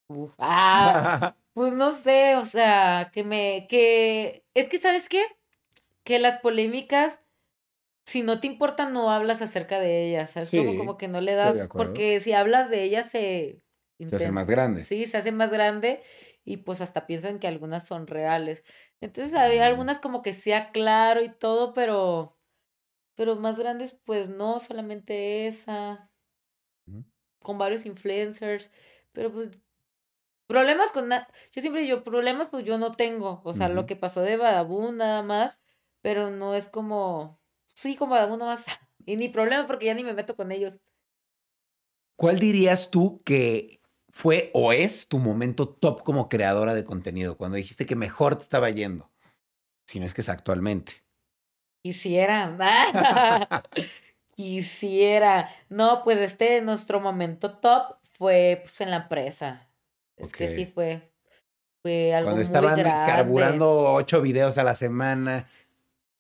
[0.08, 5.24] uf, ah, Pues no sé, o sea, que me, que, es que, ¿sabes qué?
[6.04, 7.22] Que las polémicas,
[8.06, 10.52] si no te importan, no hablas acerca de ellas, ¿sabes?
[10.52, 13.64] Como, Sí, como que no le das, porque si hablas de ellas se...
[14.08, 14.84] Se hace más grande.
[14.84, 16.04] Sí, se hace más grande
[16.48, 18.64] y pues hasta piensan que algunas son reales.
[19.02, 22.38] Entonces había algunas como que sea claro y todo, pero,
[23.16, 26.10] pero más grandes pues no, solamente esa
[27.44, 28.72] con varios influencers,
[29.12, 29.60] pero pues
[30.48, 34.22] problemas con yo siempre digo problemas pues yo no tengo, o sea, lo que pasó
[34.22, 35.62] de Badabun nada más,
[36.02, 37.42] pero no es como
[37.74, 38.66] sí con Badabun nada más
[39.06, 40.80] y ni problemas porque ya ni me meto con ellos.
[42.16, 43.82] ¿Cuál dirías tú que
[44.18, 47.38] fue o es tu momento top como creadora de contenido?
[47.38, 49.12] Cuando dijiste que mejor te estaba yendo.
[49.86, 51.04] Si no es que es actualmente.
[51.84, 52.58] Quisiera.
[54.36, 55.52] Quisiera.
[55.70, 59.70] No, pues este nuestro momento top fue pues en la empresa.
[60.16, 61.12] Es que sí fue
[61.84, 63.12] fue algo Cuando muy estaban grande.
[63.12, 65.46] carburando ocho videos a la semana.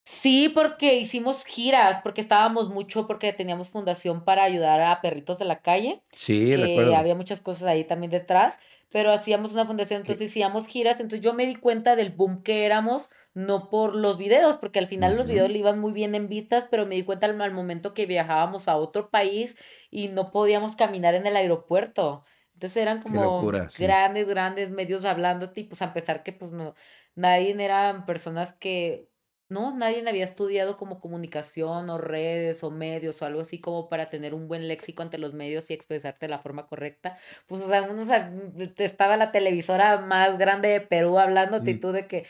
[0.09, 5.43] Sí, porque hicimos giras, porque estábamos mucho, porque teníamos fundación para ayudar a perritos de
[5.43, 6.95] la calle, Sí, que recuerdo.
[6.95, 8.57] había muchas cosas ahí también detrás,
[8.89, 12.65] pero hacíamos una fundación, entonces hacíamos giras, entonces yo me di cuenta del boom que
[12.65, 16.29] éramos, no por los videos, porque al final los videos le iban muy bien en
[16.29, 19.57] vistas, pero me di cuenta al, al momento que viajábamos a otro país
[19.91, 22.23] y no podíamos caminar en el aeropuerto.
[22.53, 23.83] Entonces eran como locura, sí.
[23.83, 26.75] grandes, grandes medios hablándote y pues a pesar que pues no,
[27.13, 29.09] nadie eran personas que,
[29.49, 34.09] no, nadie había estudiado como comunicación o redes o medios o algo así como para
[34.09, 37.17] tener un buen léxico ante los medios y expresarte de la forma correcta.
[37.47, 38.31] Pues o sea, uno, o sea,
[38.77, 41.79] estaba la televisora más grande de Perú hablándote y Mm.
[41.79, 42.25] tú de que,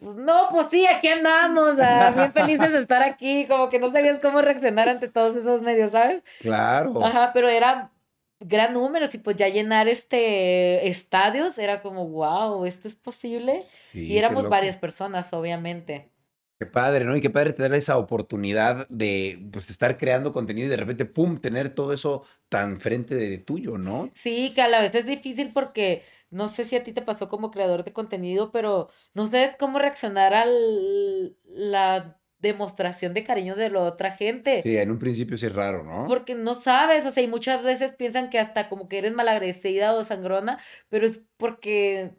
[0.00, 4.18] pues, no, pues sí, aquí andamos, bien felices de estar aquí, como que no sabías
[4.20, 6.22] cómo reaccionar ante todos esos medios, ¿sabes?
[6.40, 7.04] Claro.
[7.04, 7.92] Ajá, pero era
[8.40, 13.62] gran número, y pues ya llenar este estadios era como, wow, ¿esto es posible?
[13.64, 16.11] Sí, y éramos varias personas, obviamente.
[16.62, 17.16] Qué padre, ¿no?
[17.16, 21.40] Y qué padre tener esa oportunidad de pues, estar creando contenido y de repente, pum,
[21.40, 24.12] tener todo eso tan frente de tuyo, ¿no?
[24.14, 27.28] Sí, que a la vez es difícil porque no sé si a ti te pasó
[27.28, 30.44] como creador de contenido, pero no sabes cómo reaccionar a
[31.46, 34.62] la demostración de cariño de la otra gente.
[34.62, 36.06] Sí, en un principio sí es raro, ¿no?
[36.06, 39.94] Porque no sabes, o sea, y muchas veces piensan que hasta como que eres malagradecida
[39.94, 42.12] o sangrona, pero es porque,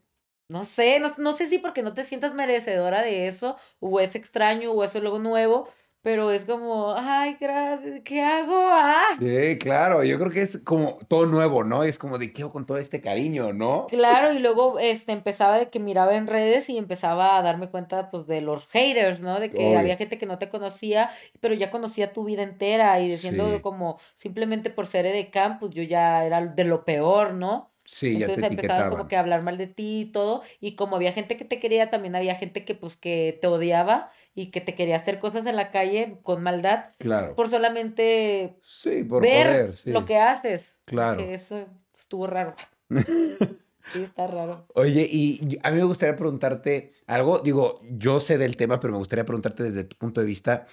[0.53, 4.15] no sé, no, no sé si porque no te sientas merecedora de eso, o es
[4.15, 5.67] extraño, o eso es algo nuevo,
[6.01, 8.53] pero es como, ay, gracias, ¿qué hago?
[8.71, 11.83] Ah, Sí, claro, yo creo que es como todo nuevo, ¿no?
[11.83, 13.87] Es como de qué hago con todo este cariño, ¿no?
[13.87, 18.09] claro, y luego este, empezaba de que miraba en redes y empezaba a darme cuenta,
[18.09, 19.39] pues, de los haters, ¿no?
[19.39, 19.79] De que Obvio.
[19.79, 23.61] había gente que no te conocía, pero ya conocía tu vida entera y diciendo Sí.
[23.61, 27.72] como, simplemente por ser de campus, yo ya era de lo peor, ¿no?
[27.85, 30.41] Sí, ya te Entonces empezaban como que a hablar mal de ti y todo.
[30.61, 34.11] Y como había gente que te quería, también había gente que pues que te odiaba
[34.35, 37.35] y que te quería hacer cosas en la calle con maldad Claro.
[37.35, 39.91] por solamente Sí, por ver sí.
[39.91, 40.63] lo que haces.
[40.85, 41.17] Claro.
[41.17, 41.65] Que eso
[41.97, 42.55] estuvo raro.
[43.91, 44.65] Sí, está raro.
[44.75, 48.97] Oye, y a mí me gustaría preguntarte algo, digo, yo sé del tema, pero me
[48.99, 50.65] gustaría preguntarte desde tu punto de vista,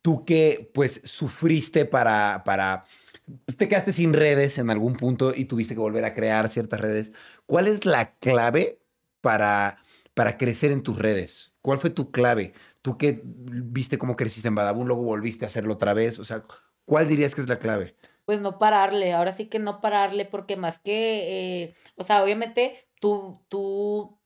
[0.00, 2.84] tú que pues sufriste para, para,
[3.56, 7.12] te quedaste sin redes en algún punto y tuviste que volver a crear ciertas redes,
[7.46, 8.78] ¿cuál es la clave
[9.20, 9.78] para,
[10.14, 11.54] para crecer en tus redes?
[11.62, 12.52] ¿Cuál fue tu clave?
[12.82, 16.44] Tú que viste cómo creciste en Badabun, luego volviste a hacerlo otra vez, o sea,
[16.84, 17.96] ¿cuál dirías que es la clave?
[18.24, 22.88] Pues no pararle, ahora sí que no pararle, porque más que, eh, o sea, obviamente
[23.00, 24.18] tú, tú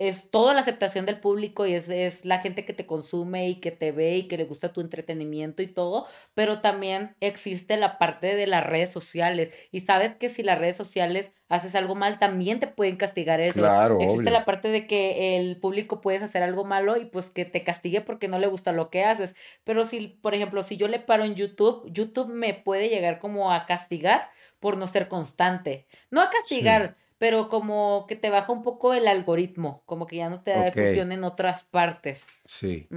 [0.00, 3.56] es toda la aceptación del público y es, es, la gente que te consume y
[3.56, 7.98] que te ve y que le gusta tu entretenimiento y todo, pero también existe la
[7.98, 9.52] parte de las redes sociales.
[9.70, 13.60] Y sabes que si las redes sociales haces algo mal, también te pueden castigar eso.
[13.60, 17.44] Claro, existe la parte de que el público puedes hacer algo malo y pues que
[17.44, 19.34] te castigue porque no le gusta lo que haces,
[19.64, 23.52] pero si, por ejemplo, si yo le paro en YouTube, YouTube me puede llegar como
[23.52, 24.30] a castigar
[24.60, 29.06] por no ser constante, no a castigar pero como que te baja un poco el
[29.06, 32.24] algoritmo, como que ya no te da difusión en otras partes.
[32.46, 32.88] Sí.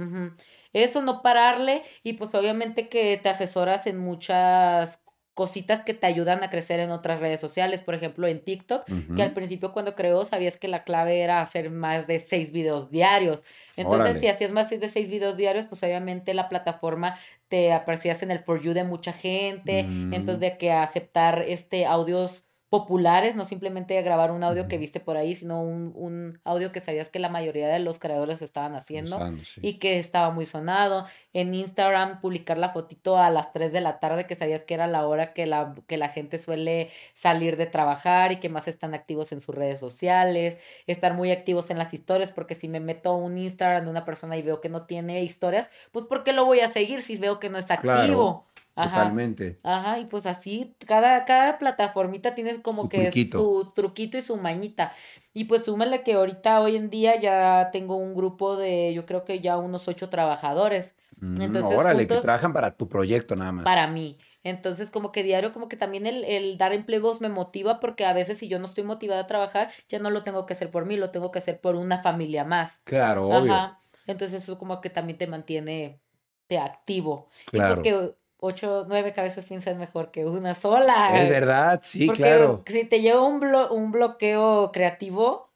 [0.72, 4.98] Eso, no pararle, y pues obviamente que te asesoras en muchas
[5.34, 9.22] cositas que te ayudan a crecer en otras redes sociales, por ejemplo en TikTok, que
[9.22, 13.44] al principio cuando creó sabías que la clave era hacer más de seis videos diarios.
[13.76, 17.18] Entonces, si hacías más de seis videos diarios, pues obviamente la plataforma
[17.48, 20.40] te aparecías en el For You de mucha gente, entonces mm.
[20.40, 22.43] de que aceptar este audios
[22.74, 26.80] populares, no simplemente grabar un audio que viste por ahí, sino un, un, audio que
[26.80, 29.16] sabías que la mayoría de los creadores estaban haciendo
[29.62, 31.06] y que estaba muy sonado.
[31.32, 34.88] En Instagram, publicar la fotito a las 3 de la tarde, que sabías que era
[34.88, 38.92] la hora que la, que la gente suele salir de trabajar y que más están
[38.92, 40.58] activos en sus redes sociales.
[40.88, 44.04] Estar muy activos en las historias, porque si me meto a un Instagram de una
[44.04, 47.14] persona y veo que no tiene historias, pues ¿por qué lo voy a seguir si
[47.16, 48.46] veo que no está activo?
[48.74, 49.60] Totalmente.
[49.62, 54.92] Ajá, y pues así, cada, cada plataformita tiene como que su truquito y su mañita.
[55.32, 59.24] Y pues súmale que ahorita, hoy en día, ya tengo un grupo de, yo creo
[59.24, 60.96] que ya unos ocho trabajadores.
[61.20, 63.64] Mm, Entonces, órale, que trabajan para tu proyecto nada más.
[63.64, 64.18] Para mí.
[64.42, 68.12] Entonces, como que diario, como que también el, el, dar empleos me motiva porque a
[68.12, 70.84] veces si yo no estoy motivada a trabajar, ya no lo tengo que hacer por
[70.84, 72.80] mí, lo tengo que hacer por una familia más.
[72.82, 73.54] Claro, obvio.
[73.54, 73.78] Ajá.
[74.08, 76.00] Entonces, eso como que también te mantiene
[76.46, 77.30] te activo.
[77.46, 77.80] Claro.
[77.84, 78.10] Y pues
[78.44, 81.22] ocho, nueve cabezas piensan mejor que una sola.
[81.22, 82.62] Es verdad, sí, claro.
[82.66, 85.50] Si te lleva un, un bloqueo creativo,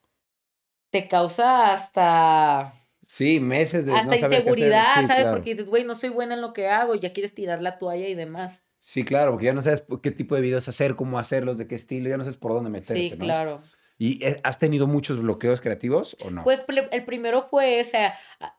[0.90, 2.72] te causa hasta...
[3.06, 5.26] Sí, meses de hasta inseguridad, ¿sabes?
[5.28, 8.06] Porque dices, güey, no soy buena en lo que hago, ya quieres tirar la toalla
[8.06, 8.62] y demás.
[8.80, 11.74] Sí, claro, porque ya no sabes qué tipo de videos hacer, cómo hacerlos, de qué
[11.74, 13.60] estilo, ya no sabes por dónde meterte, Sí, claro.
[13.96, 16.44] ¿Y eh, has tenido muchos bloqueos creativos o no?
[16.44, 16.62] Pues
[16.92, 18.57] el primero fue ese, Em,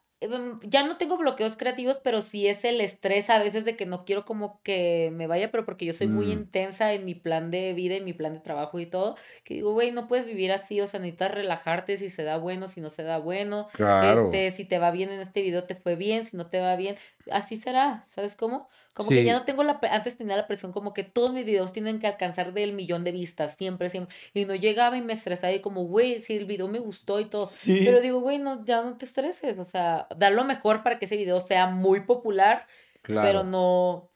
[0.64, 4.04] ya no tengo bloqueos creativos, pero sí es el estrés a veces de que no
[4.04, 6.32] quiero como que me vaya, pero porque yo soy muy mm.
[6.32, 9.16] intensa en mi plan de vida, en mi plan de trabajo y todo,
[9.46, 12.68] que digo, güey, no puedes vivir así, o sea, necesitas relajarte si se da bueno,
[12.68, 15.96] si no se da bueno, este, si te va bien en este video te fue
[15.96, 16.98] bien, si no te va bien,
[17.32, 18.68] así será, ¿sabes cómo?
[19.00, 19.80] Como que ya no tengo la...
[19.92, 23.14] Antes tenía la presión como que todos mis videos tienen que alcanzar del millón de
[23.14, 24.14] vistas, siempre, siempre.
[24.34, 27.26] Y no llegaba y me estresaba y como, güey, si el video me gustó y
[27.26, 27.50] todo.
[27.66, 29.58] Pero digo, güey, no, ya no te estreses.
[29.58, 32.68] O sea, da lo mejor para que ese video sea muy popular,
[33.02, 34.12] pero no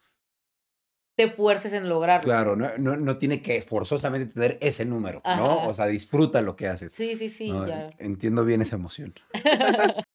[1.16, 2.26] te fuerces en lograrlo.
[2.26, 5.66] Claro, no, no, no, tiene que forzosamente tener ese número, ¿no?
[5.66, 6.92] O sea, disfruta lo que haces.
[6.94, 7.90] Sí, sí, sí, ya.
[8.00, 9.14] Entiendo bien esa emoción.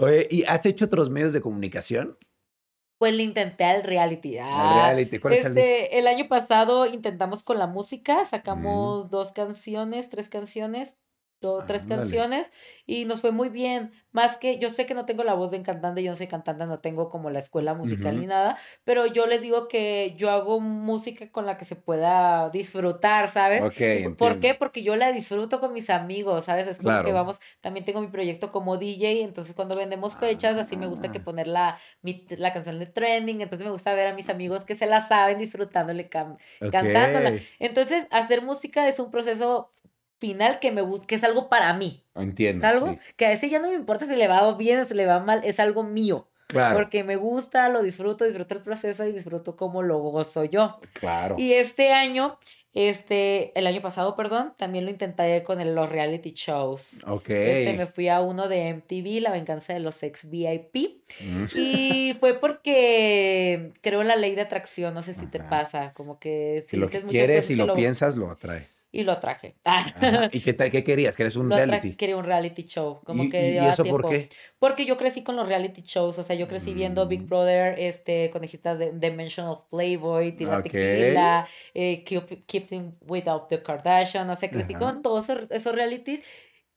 [0.00, 2.16] Oye, ¿y has hecho otros medios de comunicación?
[2.98, 4.38] Pues le intenté al reality.
[4.38, 6.00] Ah, reality, ¿cuál este, el...
[6.00, 10.96] el año pasado intentamos con la música, sacamos dos canciones, tres canciones,
[11.66, 12.50] tres canciones
[12.86, 13.92] y nos fue muy bien.
[14.10, 16.66] Más que yo sé que no tengo la voz de cantante, yo no soy cantante,
[16.66, 20.60] no tengo como la escuela musical ni nada, pero yo les digo que yo hago
[20.60, 23.60] música con la que se pueda disfrutar, ¿sabes?
[24.16, 24.56] ¿Por qué?
[24.58, 26.66] Porque yo la disfruto con mis amigos, ¿sabes?
[26.66, 30.76] Es como que vamos, también tengo mi proyecto como DJ, entonces cuando vendemos fechas, así
[30.76, 31.24] me gusta que ah.
[31.24, 34.86] poner la, la canción de trending, entonces me gusta ver a mis amigos que se
[34.86, 37.34] la saben disfrutándole, cantándola.
[37.58, 39.70] Entonces, hacer música es un proceso
[40.18, 42.02] final que me que es algo para mí.
[42.14, 42.66] Entiendo.
[42.66, 44.94] Es algo que a ese ya no me importa si le va bien o si
[44.94, 46.28] le va mal, es algo mío.
[46.48, 46.78] Claro.
[46.78, 50.78] Porque me gusta, lo disfruto, disfruto el proceso y disfruto cómo lo gozo yo.
[50.94, 51.36] Claro.
[51.38, 52.38] Y este año,
[52.72, 57.04] este, el año pasado, perdón, también lo intenté con el, los reality shows.
[57.06, 57.28] Ok.
[57.28, 61.02] Este, me fui a uno de MTV, La Venganza de los Ex VIP.
[61.20, 61.44] Mm.
[61.54, 66.64] Y fue porque creo la ley de atracción, no sé si te pasa, como que
[66.66, 69.54] si, lo que quieres y lo, lo piensas, lo atraes y lo traje.
[70.32, 71.14] ¿Y qué, qué querías?
[71.14, 71.94] ¿Querías un reality?
[71.94, 73.00] Quería un reality show.
[73.04, 74.30] Como ¿Y, que ¿y eso por qué?
[74.58, 76.18] Porque yo crecí con los reality shows.
[76.18, 77.28] O sea, yo crecí viendo Big mm.
[77.28, 84.28] Brother, este, conejitas de Dimensional Playboy, Tila Tequila, eh, Keep, Without the Kardashian.
[84.30, 86.20] O sea, crecí con todos esos realities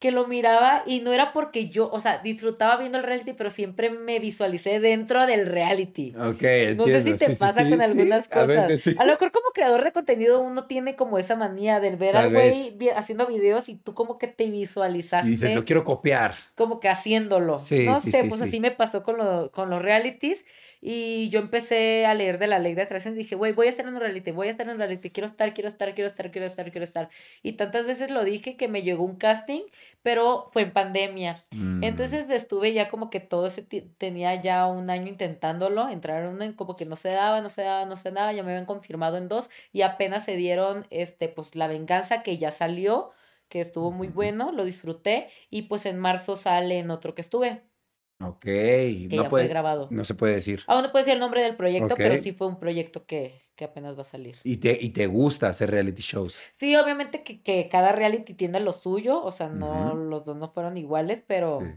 [0.02, 3.52] que lo miraba y no era porque yo, o sea, disfrutaba viendo el reality, pero
[3.52, 6.12] siempre me visualicé dentro del reality.
[6.18, 6.88] Ok, entiendo.
[6.88, 8.88] No sé si te pasa con algunas cosas.
[8.98, 12.32] A, lo mejor como creador de contenido uno tiene como esa manía del ver al
[12.32, 15.28] güey haciendo videos y tú como que te visualizaste.
[15.28, 16.34] Y dices, lo quiero copiar.
[16.56, 17.60] Como que haciéndolo.
[17.86, 20.46] no sé, pues así me pasó con, lo, con los realities
[20.84, 23.70] Y yo empecé a leer de la ley de atracción y dije, güey, voy a
[23.70, 26.32] hacer un reality, voy a estar en un reality, quiero estar, quiero estar, quiero estar,
[26.32, 27.10] quiero estar, quiero estar.
[27.44, 29.62] Y tantas veces lo dije que me llegó un casting,
[30.02, 31.36] pero fue en pandemia.
[31.52, 31.84] Mm.
[31.84, 36.54] Entonces estuve ya como que todo ese ti- tenía ya un año intentándolo, entraron en
[36.54, 39.18] como que no se daba, no se daba, no se daba, ya me habían confirmado
[39.18, 43.12] en dos y apenas se dieron este pues la venganza que ya salió,
[43.50, 47.62] que estuvo muy bueno, lo disfruté y pues en marzo sale en otro que estuve,
[48.24, 49.88] Ok, que no ya puede, fue grabado.
[49.92, 50.64] no se puede decir.
[50.68, 53.66] Aún no puedo decir el nombre del proyecto, pero sí fue un proyecto que, que
[53.66, 54.38] apenas va a salir.
[54.44, 56.40] Y te, y te gusta hacer reality shows.
[56.58, 60.50] Sí, obviamente que, que cada reality tiene lo suyo, o sea, no, los dos no
[60.52, 61.68] fueron iguales, pero, Sí,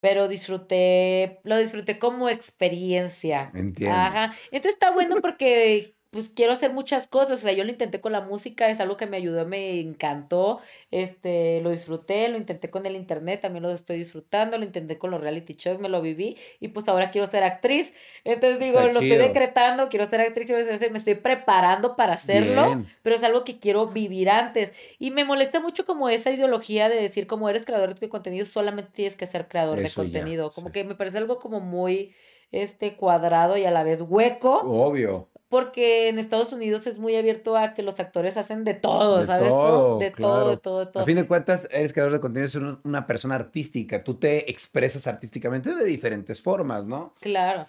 [0.00, 3.50] pero disfruté, lo disfruté como experiencia.
[3.54, 3.96] entiendo.
[3.96, 4.34] Ajá.
[4.50, 7.40] Entonces está bueno porque pues quiero hacer muchas cosas.
[7.40, 10.60] O sea, yo lo intenté con la música, es algo que me ayudó, me encantó.
[10.92, 15.10] Este, lo disfruté, lo intenté con el internet, también lo estoy disfrutando, lo intenté con
[15.10, 17.94] los reality shows, me lo viví y pues ahora quiero ser actriz.
[18.22, 22.12] Entonces digo, Está lo estoy decretando, quiero ser actriz, quiero ser, me estoy preparando para
[22.12, 22.86] hacerlo, Bien.
[23.02, 24.72] pero es algo que quiero vivir antes.
[25.00, 28.92] Y me molesta mucho como esa ideología de decir como eres creador de contenido, solamente
[28.94, 30.52] tienes que ser creador Eso de ya, contenido.
[30.52, 30.74] Como sí.
[30.74, 32.14] que me parece algo como muy
[32.52, 35.28] este cuadrado y a la vez hueco, Obvio.
[35.54, 39.26] Porque en Estados Unidos es muy abierto a que los actores hacen de todo, De
[39.26, 39.50] ¿sabes?
[39.50, 40.32] todo, de claro.
[40.32, 41.02] todo, de todo, de todo.
[41.04, 44.02] A fin de cuentas, eres creador de contenido, eres una persona artística.
[44.02, 47.14] Tú te expresas artísticamente de diferentes formas, ¿no?
[47.20, 47.66] Claro.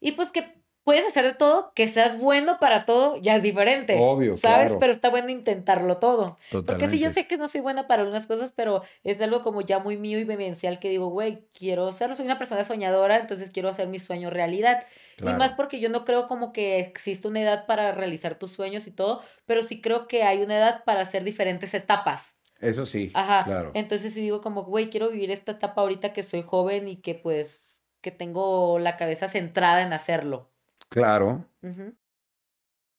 [0.00, 3.96] Y pues que puedes hacer de todo, que seas bueno para todo, ya es diferente.
[3.98, 4.66] Obvio, ¿Sabes?
[4.68, 4.78] claro.
[4.78, 6.36] Pero está bueno intentarlo todo.
[6.52, 7.12] Porque sí, yo Totalmente.
[7.12, 10.16] sé que no soy buena para algunas cosas, pero es algo como ya muy mío
[10.20, 12.14] y vivencial que digo, güey, quiero serlo.
[12.14, 14.86] Soy una persona soñadora, entonces quiero hacer mi sueño realidad.
[15.18, 18.86] Y más porque yo no creo como que existe una edad para realizar tus sueños
[18.86, 22.36] y todo, pero sí creo que hay una edad para hacer diferentes etapas.
[22.60, 23.42] Eso sí, Ajá.
[23.44, 23.72] claro.
[23.74, 27.16] Entonces sí digo como, güey, quiero vivir esta etapa ahorita que soy joven y que
[27.16, 30.52] pues que tengo la cabeza centrada en hacerlo.
[30.88, 31.48] Claro.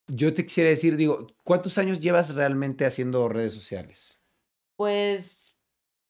[0.07, 4.21] Yo te quisiera decir, digo, ¿cuántos años llevas realmente haciendo redes sociales?
[4.75, 5.55] Pues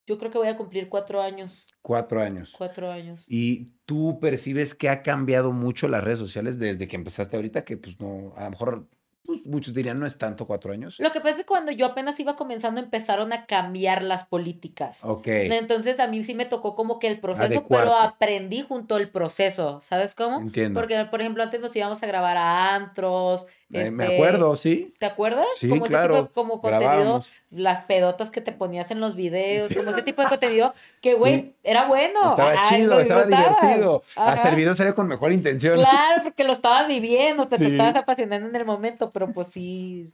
[0.05, 1.67] yo creo que voy a cumplir cuatro años.
[1.82, 2.55] Cuatro años.
[2.57, 3.25] Cuatro años.
[3.28, 7.65] ¿Y tú percibes que ha cambiado mucho las redes sociales desde que empezaste ahorita?
[7.65, 8.89] Que pues no, a lo mejor
[9.28, 10.99] pues, muchos dirían no es tanto cuatro años.
[10.99, 14.99] Lo que pasa es que cuando yo apenas iba comenzando empezaron a cambiar las políticas.
[15.03, 15.28] Ok.
[15.28, 17.88] Entonces a mí sí me tocó como que el proceso, Adecuarte.
[17.88, 20.39] pero aprendí junto al proceso, ¿sabes cómo?
[20.39, 20.80] Entiendo.
[20.80, 23.45] Porque, por ejemplo, antes nos íbamos a grabar a antros.
[23.74, 24.93] Eh, me este, acuerdo, sí.
[24.97, 25.45] ¿Te acuerdas?
[25.57, 29.18] Sí, como ese claro, tipo de- como contenido, las pedotas que te ponías en los
[29.18, 29.76] videos, Sí.
[29.76, 31.55] como ese tipo de contenido que, güey, Sí.
[31.63, 32.30] era bueno.
[32.30, 34.03] Estaba Ay, chido, estaba divertido.
[34.15, 35.76] Hasta el video salió con mejor intención.
[35.76, 39.47] Claro, porque lo estabas viviendo, o sea, te estabas apasionando en el momento, pero pues
[39.51, 40.13] sí,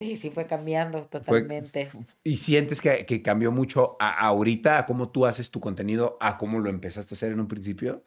[0.00, 1.88] sí, sí fue cambiando totalmente.
[2.24, 6.36] ¿Y sientes que, que cambió mucho a, ahorita a cómo tú haces tu contenido, a
[6.36, 8.02] cómo lo empezaste a hacer en un principio?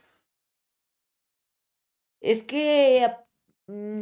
[2.21, 3.07] Es que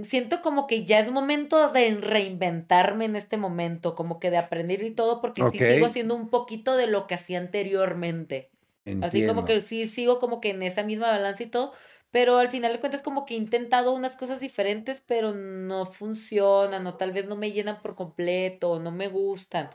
[0.04, 4.84] siento como que ya es momento de reinventarme en este momento, como que de aprender
[4.84, 8.52] y todo, porque sí sigo haciendo un poquito de lo que hacía anteriormente.
[9.00, 11.74] Así como que sí sigo como que en esa misma balanza y todo,
[12.12, 16.86] pero al final de cuentas como que he intentado unas cosas diferentes, pero no funcionan
[16.88, 19.70] o tal vez no me llenan por completo o no me gustan.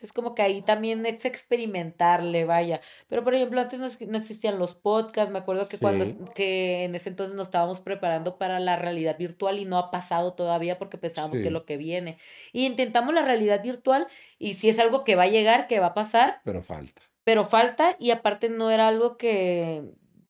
[0.00, 2.80] Entonces como que ahí también es experimentarle, vaya.
[3.08, 6.94] Pero por ejemplo, antes no, no existían los podcasts, me acuerdo que cuando que en
[6.94, 10.96] ese entonces nos estábamos preparando para la realidad virtual y no ha pasado todavía porque
[10.96, 12.16] pensábamos que es lo que viene.
[12.54, 14.06] Y intentamos la realidad virtual
[14.38, 17.02] y si es algo que va a llegar, que va a pasar, Pero falta.
[17.22, 19.82] pero falta y aparte no era algo que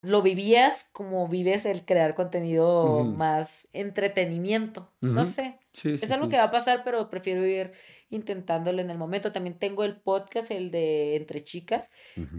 [0.03, 4.91] lo vivías como vives el crear contenido más entretenimiento.
[5.01, 7.73] No sé, Sí, es algo que va a pasar, pero prefiero ir
[8.11, 9.33] intentándolo en el momento.
[9.33, 11.91] También tengo el podcast, el de Entre Chicas,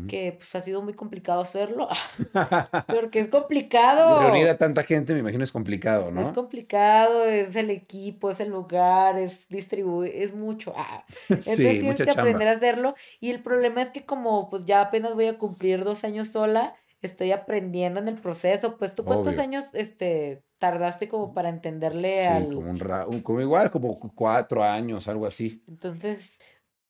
[0.07, 1.87] que pues ha sido muy complicado hacerlo,
[2.87, 4.21] porque es complicado.
[4.21, 6.21] Reunir a tanta gente, me imagino, es complicado, ¿no?
[6.21, 10.73] Es complicado, es el equipo, es el lugar, es distribuir, es mucho.
[10.75, 11.05] Ah.
[11.29, 12.95] Entonces sí, tienes mucha que aprender a hacerlo.
[13.19, 16.75] Y el problema es que como pues ya apenas voy a cumplir dos años sola,
[17.01, 18.77] estoy aprendiendo en el proceso.
[18.77, 19.43] Pues tú cuántos Obvio.
[19.43, 22.47] años este tardaste como para entenderle Sí, al...
[22.53, 25.61] como, un ra- como igual, como cu- cuatro años, algo así.
[25.67, 26.39] Entonces,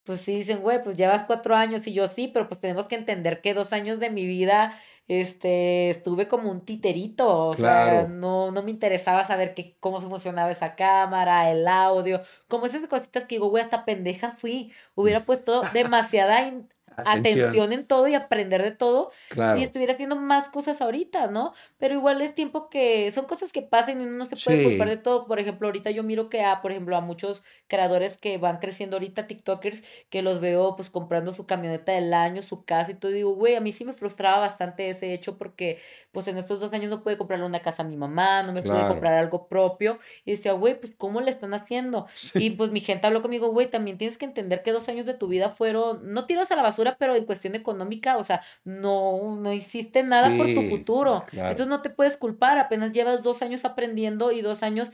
[0.04, 2.96] pues sí dicen, güey, pues llevas cuatro años y yo sí, pero pues tenemos que
[2.96, 8.52] entender que dos años de mi vida, este, estuve como un titerito, o sea, no,
[8.52, 13.26] no me interesaba saber qué, cómo se funcionaba esa cámara, el audio, como esas cositas
[13.26, 16.70] que digo, güey, hasta pendeja fui, hubiera puesto demasiada in-
[17.06, 17.74] atención.
[17.74, 19.12] en todo y aprender de todo.
[19.58, 21.54] Y estuviera haciendo más cosas ahorita, ¿no?
[21.78, 24.90] Pero igual es tiempo que son cosas que pasan y uno no se puede culpar
[24.90, 25.28] de todo.
[25.28, 28.98] Por ejemplo, ahorita yo miro que a, por ejemplo, a muchos creadores que van creciendo
[28.98, 33.12] ahorita, TikTokers, que los veo pues comprando su camioneta del año, su casa y todo.
[33.12, 35.80] Y digo, güey, a mí sí me frustraba bastante ese hecho porque
[36.12, 38.62] pues en estos dos años no pude comprarle una casa a mi mamá, no me
[38.62, 40.00] pude comprar algo propio.
[40.26, 42.08] Y decía, güey, pues ¿cómo le están haciendo?
[42.34, 45.14] Y pues mi gente habló conmigo, güey, también tienes que entender que dos años de
[45.14, 49.36] tu vida fueron, no tiros a la basura, pero en cuestión económica, o sea, no,
[49.36, 51.26] no hiciste nada por tu futuro.
[51.32, 54.92] Entonces no te puedes culpar, apenas llevas dos años aprendiendo y dos años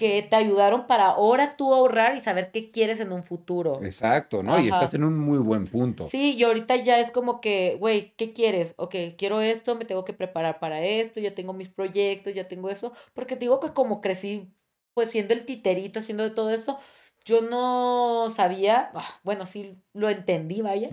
[0.00, 3.84] que te ayudaron para ahora tú ahorrar y saber qué quieres en un futuro.
[3.84, 4.58] Exacto, ¿no?
[4.58, 6.06] Y estás en un muy buen punto.
[6.06, 8.72] Sí, y ahorita ya es como que, güey, ¿qué quieres?
[8.78, 12.70] Ok, quiero esto, me tengo que preparar para esto, ya tengo mis proyectos, ya tengo
[12.70, 14.48] eso, porque digo que como crecí,
[14.94, 16.78] pues siendo el titerito, haciendo de todo esto,
[17.24, 20.88] yo no sabía, ah, bueno, sí lo entendí, vaya,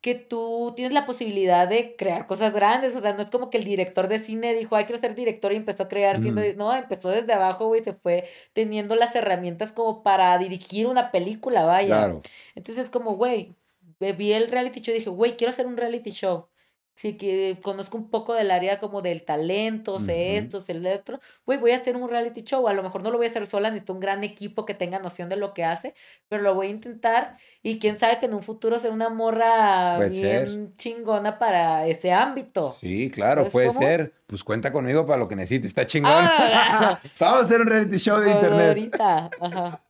[0.00, 3.58] que tú tienes la posibilidad de crear cosas grandes, o sea, no es como que
[3.58, 7.10] el director de cine dijo, ay, quiero ser director y empezó a crear, no, empezó
[7.10, 11.86] desde abajo, güey, se fue teniendo las herramientas como para dirigir una película, vaya.
[11.88, 12.20] Claro.
[12.54, 13.54] Entonces, como, güey,
[13.98, 16.46] vi el reality show y dije, güey, quiero hacer un reality show.
[16.94, 21.20] Sí, que conozco un poco del área como del talento, sé esto, sé el otro.
[21.46, 22.68] Güey, voy a hacer un reality show.
[22.68, 24.98] A lo mejor no lo voy a hacer sola, necesito un gran equipo que tenga
[24.98, 25.94] noción de lo que hace,
[26.28, 27.38] pero lo voy a intentar.
[27.62, 32.76] Y quién sabe que en un futuro sea una morra bien chingona para ese ámbito.
[32.78, 34.12] Sí, claro, puede ser.
[34.26, 35.68] Pues cuenta conmigo para lo que necesites.
[35.68, 36.12] Está chingón.
[36.12, 38.68] Ah, Vamos a hacer un reality show de internet.
[38.68, 39.82] Ahorita, ajá.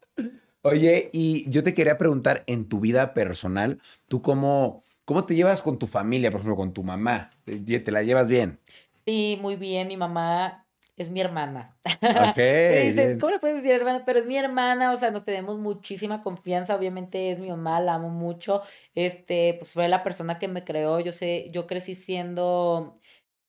[0.62, 5.60] Oye, y yo te quería preguntar, en tu vida personal, ¿tú cómo ¿Cómo te llevas
[5.60, 7.32] con tu familia, por ejemplo, con tu mamá?
[7.44, 8.58] ¿Te la llevas bien?
[9.04, 9.88] Sí, muy bien.
[9.88, 10.64] Mi mamá
[10.96, 11.76] es mi hermana.
[11.84, 12.38] Ok.
[13.20, 14.04] ¿Cómo le puedes decir hermana?
[14.06, 16.74] Pero es mi hermana, o sea, nos tenemos muchísima confianza.
[16.74, 18.62] Obviamente es mi mamá, la amo mucho.
[18.94, 20.98] Este, pues fue la persona que me creó.
[20.98, 22.98] Yo sé, yo crecí siendo.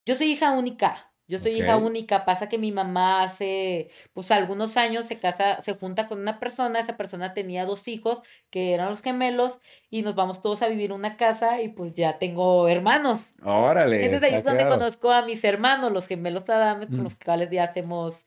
[0.06, 1.13] Yo soy hija única.
[1.28, 5.74] Yo soy hija única, pasa que mi mamá hace pues algunos años se casa, se
[5.74, 9.60] junta con una persona, esa persona tenía dos hijos que eran los gemelos
[9.90, 13.34] y nos vamos todos a vivir en una casa y pues ya tengo hermanos.
[13.42, 14.06] Órale.
[14.06, 17.04] Entonces ahí es donde conozco a mis hermanos, los gemelos Adames, con mm.
[17.04, 18.26] los cuales ya hacemos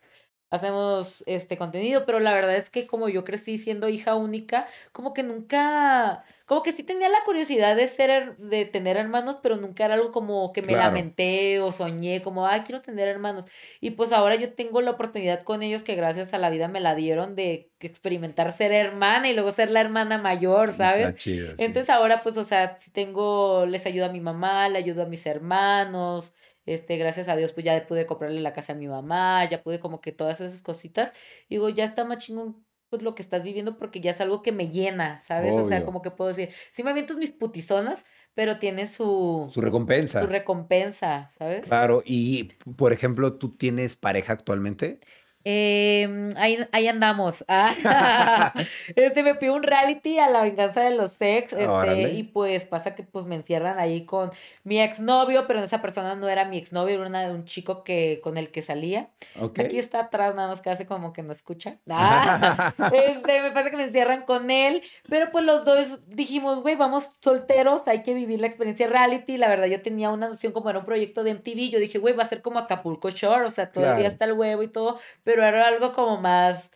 [0.48, 5.12] hacemos este contenido, pero la verdad es que como yo crecí siendo hija única, como
[5.12, 9.84] que nunca como que sí tenía la curiosidad de ser, de tener hermanos, pero nunca
[9.84, 13.46] era algo como que me lamenté o soñé, como, ay, quiero tener hermanos.
[13.80, 16.78] Y pues ahora yo tengo la oportunidad con ellos que gracias a la vida me
[16.80, 21.14] la dieron de experimentar ser hermana y luego ser la hermana mayor, ¿sabes?
[21.58, 25.06] Entonces ahora pues, o sea, si tengo, les ayudo a mi mamá, le ayudo a
[25.06, 26.32] mis hermanos,
[26.64, 29.80] este, gracias a Dios, pues ya pude comprarle la casa a mi mamá, ya pude
[29.80, 31.12] como que todas esas cositas.
[31.48, 32.65] digo, ya está más chingón
[32.96, 35.52] pues lo que estás viviendo porque ya es algo que me llena, ¿sabes?
[35.52, 39.46] O sea, como que puedo decir, sí me aviento mis putizonas, pero tiene su...
[39.50, 40.22] Su recompensa.
[40.22, 41.66] Su recompensa, ¿sabes?
[41.66, 42.44] Claro, y
[42.76, 45.00] por ejemplo, ¿tú tienes pareja actualmente?
[45.48, 47.44] Eh, ahí, ahí andamos.
[47.46, 48.52] Ah,
[48.96, 51.52] este me pidió un reality a la venganza de los ex.
[51.52, 54.32] Este, y pues pasa que pues me encierran ahí con
[54.64, 58.50] mi exnovio, pero esa persona no era mi exnovio, era un chico que, con el
[58.50, 59.10] que salía.
[59.56, 61.76] Aquí está atrás, nada más que hace como que no escucha.
[61.88, 64.82] Ah, este, me pasa que me encierran con él.
[65.08, 69.38] Pero pues los dos dijimos, güey, vamos solteros, hay que vivir la experiencia reality.
[69.38, 71.70] La verdad, yo tenía una noción como era un proyecto de MTV.
[71.70, 74.24] Yo dije, güey, va a ser como Acapulco Shore, o sea, todo el día está
[74.24, 74.98] el huevo y todo.
[75.24, 76.70] Pero pero era algo como más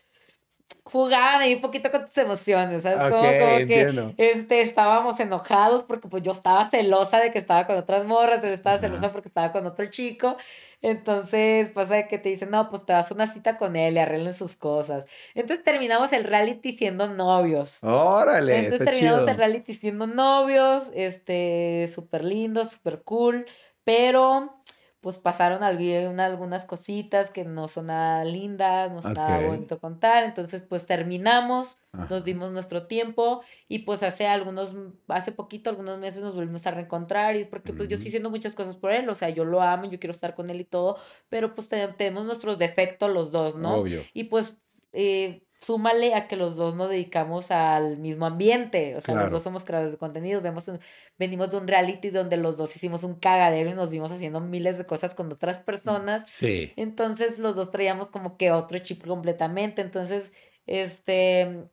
[0.83, 3.11] jugada y un poquito con tus emociones, ¿sabes?
[3.11, 8.05] como, que este, estábamos enojados porque pues yo estaba celosa de que estaba con otras
[8.07, 10.37] morras, él estaba celosa porque estaba con otro chico.
[10.83, 13.99] Entonces pasa que te dicen, no, pues te vas a una cita con él y
[13.99, 15.05] arreglen sus cosas.
[15.35, 17.79] Entonces terminamos el reality siendo novios.
[17.83, 18.59] Órale.
[18.59, 23.47] Entonces terminamos el reality siendo novios, este, súper lindo, súper cool,
[23.85, 24.60] pero
[25.01, 30.85] pues pasaron algunas cositas que no son nada lindas, no está bonito contar, entonces pues
[30.85, 31.79] terminamos,
[32.11, 34.77] nos dimos nuestro tiempo y pues hace algunos,
[35.09, 38.53] hace poquito, algunos meses nos volvimos a reencontrar y porque pues yo sí haciendo muchas
[38.53, 40.99] cosas por él, o sea, yo lo amo, yo quiero estar con él y todo,
[41.31, 43.77] pero pues tenemos nuestros defectos los dos, ¿no?
[43.77, 44.03] Obvio.
[44.13, 44.59] Y pues...
[44.93, 49.43] Eh, súmale a que los dos nos dedicamos al mismo ambiente, o sea, los dos
[49.43, 50.71] somos creadores de contenido, vemos
[51.19, 54.79] venimos de un reality donde los dos hicimos un cagadero y nos vimos haciendo miles
[54.79, 56.29] de cosas con otras personas.
[56.31, 56.73] Sí.
[56.77, 60.33] Entonces los dos traíamos como que otro chip completamente, entonces
[60.67, 61.69] este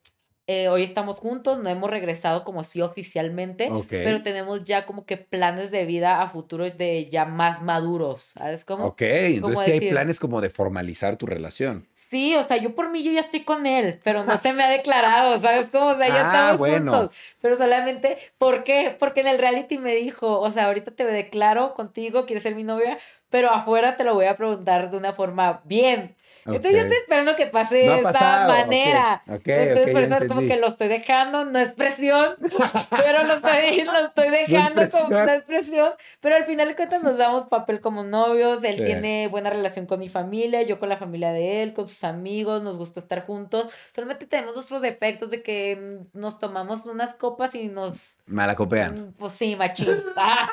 [0.49, 5.17] eh, hoy estamos juntos, no hemos regresado como sí oficialmente, pero tenemos ya como que
[5.17, 8.85] planes de vida a futuro de ya más maduros, ¿sabes cómo?
[8.85, 11.85] Ok, entonces ¿Cómo sí hay planes como de formalizar tu relación.
[12.09, 14.63] Sí, o sea, yo por mí yo ya estoy con él, pero no se me
[14.63, 15.87] ha declarado, ¿sabes cómo?
[15.87, 16.91] O sea, ya Ah, estamos bueno.
[16.99, 17.15] juntos.
[17.41, 18.95] Pero solamente, ¿por qué?
[18.97, 22.63] Porque en el reality me dijo, o sea, ahorita te declaro contigo, quieres ser mi
[22.63, 22.97] novia,
[23.29, 26.15] pero afuera te lo voy a preguntar de una forma bien.
[26.55, 29.21] Entonces yo estoy esperando que pase No de ok, manera.
[29.27, 32.35] ok, Entonces ok, por eso es como que lo estoy dejando, no es presión,
[32.89, 35.91] pero lo estoy, lo estoy dejando como no es presión.
[36.19, 38.83] Pero al final de cuentas nos damos papel como novios, él Sí.
[38.83, 42.61] tiene buena relación con mi familia, yo con la familia de él, con sus amigos,
[42.63, 43.73] nos gusta estar juntos.
[43.93, 48.17] Solamente tenemos nuestros defectos de que nos tomamos unas copas y nos...
[48.25, 49.09] Malacopean.
[49.09, 49.87] mm, Pues sí, machín.
[50.15, 50.49] Ah,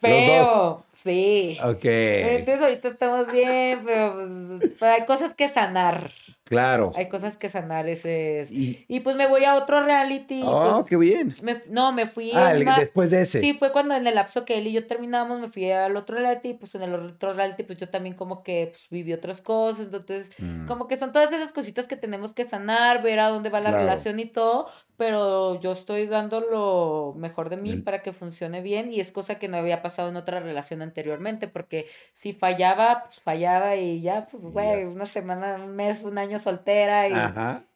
[0.00, 0.84] feo.
[1.02, 1.58] Sí.
[1.62, 1.84] Ok.
[1.84, 4.14] Entonces ahorita estamos bien, pero
[4.58, 6.10] pues, pero hay cosas que sanar.
[6.48, 6.92] Claro.
[6.96, 8.50] Hay cosas que sanar ese es.
[8.50, 10.42] Y, Y pues me voy a otro reality.
[10.44, 11.34] oh, pues, qué bien.
[11.42, 13.40] me- no, me fui Ah, el- después de ese.
[13.40, 16.16] Sí, fue cuando en el lapso que él y yo terminamos, me fui al otro
[16.16, 19.86] reality, pues en el otro reality, pues yo también como que pues, viví otras cosas,
[19.92, 20.66] entonces Mm.
[20.66, 23.70] como que son todas esas cositas que tenemos que sanar, ver a dónde va la
[23.70, 23.84] Claro.
[23.84, 28.60] relación y todo, pero yo estoy dando lo mejor de mí El- para que funcione
[28.62, 33.02] bien y es cosa que no había pasado en otra relación anteriormente, porque si fallaba,
[33.04, 37.12] pues fallaba y ya, pues Y güey, una semana, un mes, un año soltera y,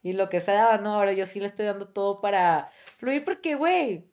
[0.02, 3.54] y lo que sea, no, ahora yo sí le estoy dando todo para fluir porque,
[3.54, 4.10] güey,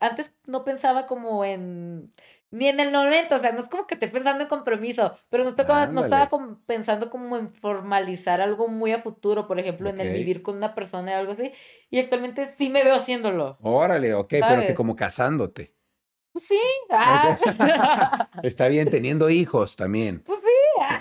[0.00, 2.04] antes no pensaba como en...
[2.52, 5.42] Ni en el momento, o sea, no es como que esté pensando en compromiso, pero
[5.42, 9.58] no, estoy como- no estaba como pensando como en formalizar algo muy a futuro, por
[9.58, 11.50] ejemplo, en el vivir con una persona o algo así,
[11.90, 13.58] y actualmente sí me veo haciéndolo.
[13.60, 15.74] Órale, ok, pero que como casándote.
[16.32, 16.58] Pues sí,
[16.90, 17.36] ah,
[18.42, 20.20] Está bien, teniendo hijos también.
[20.20, 20.40] pues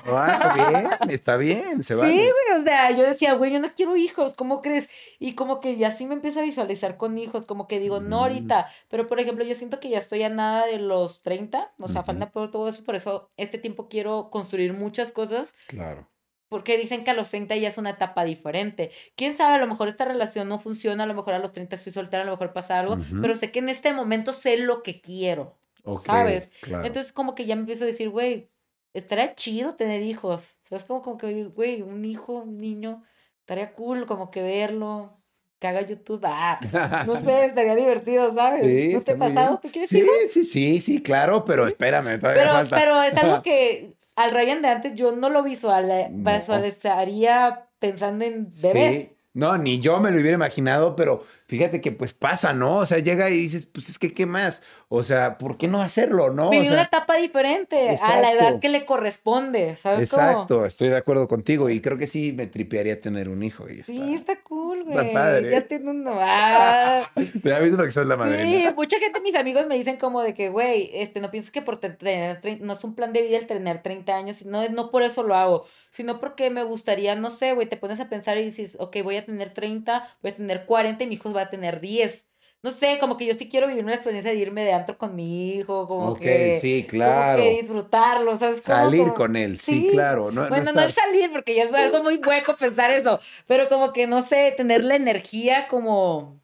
[0.07, 0.53] ah.
[0.99, 2.13] Bien, está bien, se Sí, vale.
[2.13, 4.89] güey, o sea, yo decía, güey, yo no quiero hijos, ¿cómo crees?
[5.19, 8.19] Y como que ya sí me empiezo a visualizar con hijos, como que digo, no
[8.19, 8.23] Mm.
[8.23, 11.87] ahorita, pero por ejemplo, yo siento que ya estoy a nada de los 30, o
[11.87, 16.07] sea, falta por todo eso, por eso este tiempo quiero construir muchas cosas, Claro.
[16.49, 18.91] porque dicen que a los 30 ya es una etapa diferente.
[19.15, 21.75] Quién sabe, a lo mejor esta relación no funciona, a lo mejor a los 30
[21.75, 24.83] estoy soltera, a lo mejor pasa algo, pero sé que en este momento sé lo
[24.83, 25.57] que quiero.
[25.83, 26.49] Ok, ¿Sabes?
[26.61, 26.85] claro.
[26.85, 28.49] Entonces como que ya me empiezo a decir, güey,
[28.95, 30.41] estaría chido tener hijos.
[30.65, 33.03] O sea, es como, como que, güey, un hijo, un niño,
[33.39, 35.17] estaría cool como que verlo,
[35.59, 36.21] que haga YouTube.
[36.25, 36.59] Ah,
[37.05, 38.65] no sé, estaría divertido, ¿sabes?
[38.65, 39.59] Sí, ¿No te ha pasado?
[39.61, 40.15] ¿Tú quieres Sí, hijos?
[40.29, 42.75] sí, sí, sí, claro, pero espérame, todavía Pero, falta.
[42.75, 46.31] pero es algo que al Ryan de antes yo no lo visual, No.
[46.31, 49.09] visualizaría pensando en bebé.
[49.11, 49.14] Sí.
[49.35, 52.77] No, ni yo me lo hubiera imaginado, pero fíjate que pues pasa, ¿no?
[52.77, 54.61] O sea, llega y dices, pues es que, ¿qué más?
[54.87, 56.47] O sea, ¿por qué no hacerlo, no?
[56.47, 60.23] O Vivir una etapa diferente a la edad que le corresponde, ¿sabes cómo?
[60.23, 63.69] exacto, estoy de acuerdo contigo y creo que sí me tripearía tener un hijo.
[63.69, 64.97] Y Sí, está cool, güey.
[65.07, 65.51] Está padre.
[65.51, 66.17] Ya tiene uno.
[66.19, 67.09] Ah.
[67.43, 68.69] ¿Ya viste lo que es la madrina?
[68.69, 71.61] Sí, mucha gente, mis amigos me dicen como de que, güey, este, no pienses que
[71.61, 74.91] por te- tener, no es un plan de vida el tener 30 años, no, no
[74.91, 78.37] por eso lo hago, sino porque me gustaría, no sé, güey, te pones a pensar
[78.37, 81.41] y dices, ok, voy a tener 30, voy a tener 40 y mi hijo va
[81.43, 82.24] a tener 10.
[82.65, 85.15] No sé, como que yo sí quiero vivir una experiencia de irme de antro con
[85.15, 86.57] mi hijo, como que...
[86.59, 87.43] sí, como claro.
[87.43, 88.61] que disfrutarlo, ¿sabes?
[88.65, 89.89] Como- Salir como- con él, sí, Sí.
[89.91, 90.31] claro.
[90.31, 93.19] No, no bueno, no estar- es salir, porque ya es algo muy hueco pensar eso,
[93.45, 96.39] pero como que, no sé, tener la energía como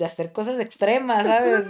[0.00, 1.64] de hacer cosas extremas, ¿sabes?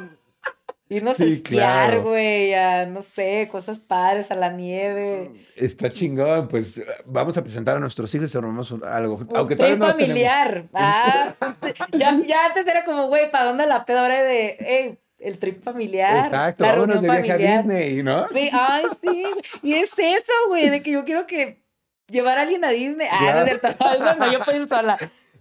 [0.93, 2.03] Irnos a esquiar, claro.
[2.03, 5.47] güey, a, no sé, cosas padres, a la nieve.
[5.57, 9.16] Está chingón, pues vamos a presentar a nuestros hijos y armamos algo.
[9.16, 10.68] Un Aunque trip todavía no familiar.
[10.74, 11.34] Ah,
[11.93, 14.01] ya, ya antes era como, güey, ¿para dónde la pedo?
[14.01, 16.26] Ahora de, hey, el trip familiar.
[16.26, 17.64] Exacto, la vámonos de viaje a familiar.
[17.64, 18.28] Disney, ¿no?
[18.28, 19.24] Sí, ay, sí.
[19.62, 21.62] Y es eso, güey, de que yo quiero que
[22.09, 23.09] llevar a alguien a Disney.
[23.11, 23.68] Ah, no es cierto.
[23.95, 24.97] Eso no, yo puedo ir sola.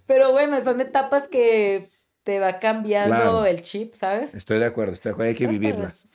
[0.05, 1.89] Pero bueno, son etapas que
[2.23, 3.45] te va cambiando Claro.
[3.45, 4.33] el chip, ¿sabes?
[4.33, 6.07] Estoy de acuerdo, estoy de acuerdo, hay que vivirlas.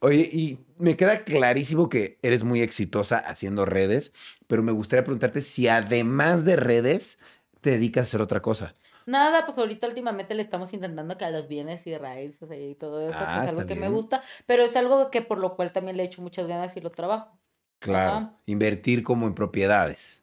[0.00, 4.12] Oye, y me queda clarísimo que eres muy exitosa haciendo redes,
[4.46, 7.18] pero me gustaría preguntarte si además de redes
[7.62, 8.74] te dedicas a hacer otra cosa.
[9.06, 13.00] Nada, pues ahorita últimamente le estamos intentando que a los bienes y raíces y todo
[13.02, 15.72] eso, Ah, que es algo que me gusta, pero es algo que por lo cual
[15.72, 17.38] también le he hecho muchas ganas y lo trabajo.
[17.80, 18.40] Claro, Ajá.
[18.46, 20.22] invertir como en propiedades.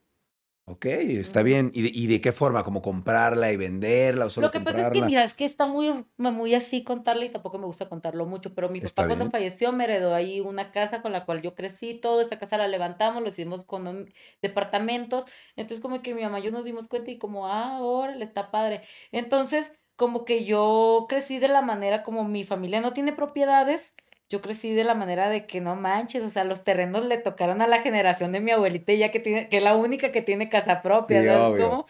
[0.72, 1.70] Ok, está bien.
[1.74, 2.64] ¿Y de, y de qué forma?
[2.64, 5.66] ¿Como comprarla y venderla o solo Lo que pasa es que, mira, es que está
[5.68, 9.30] muy, muy así contarle y tampoco me gusta contarlo mucho, pero mi Está papá cuando
[9.30, 12.70] falleció me heredó ahí una casa con la cual yo crecí, todo, esta casa la
[12.70, 14.10] levantamos, lo hicimos con
[14.42, 15.26] departamentos,
[15.58, 18.50] entonces como que mi mamá y yo nos dimos cuenta y como, ah, órale, está
[18.50, 18.84] padre.
[19.12, 23.94] Entonces, como que yo crecí de la manera como mi familia no tiene propiedades,
[24.32, 27.62] yo crecí de la manera de que no manches, o sea, los terrenos le tocaron
[27.62, 30.50] a la generación de mi abuelita, ya que tiene, que es la única que tiene
[30.50, 31.86] casa propia, Sí, ¿sabes cómo?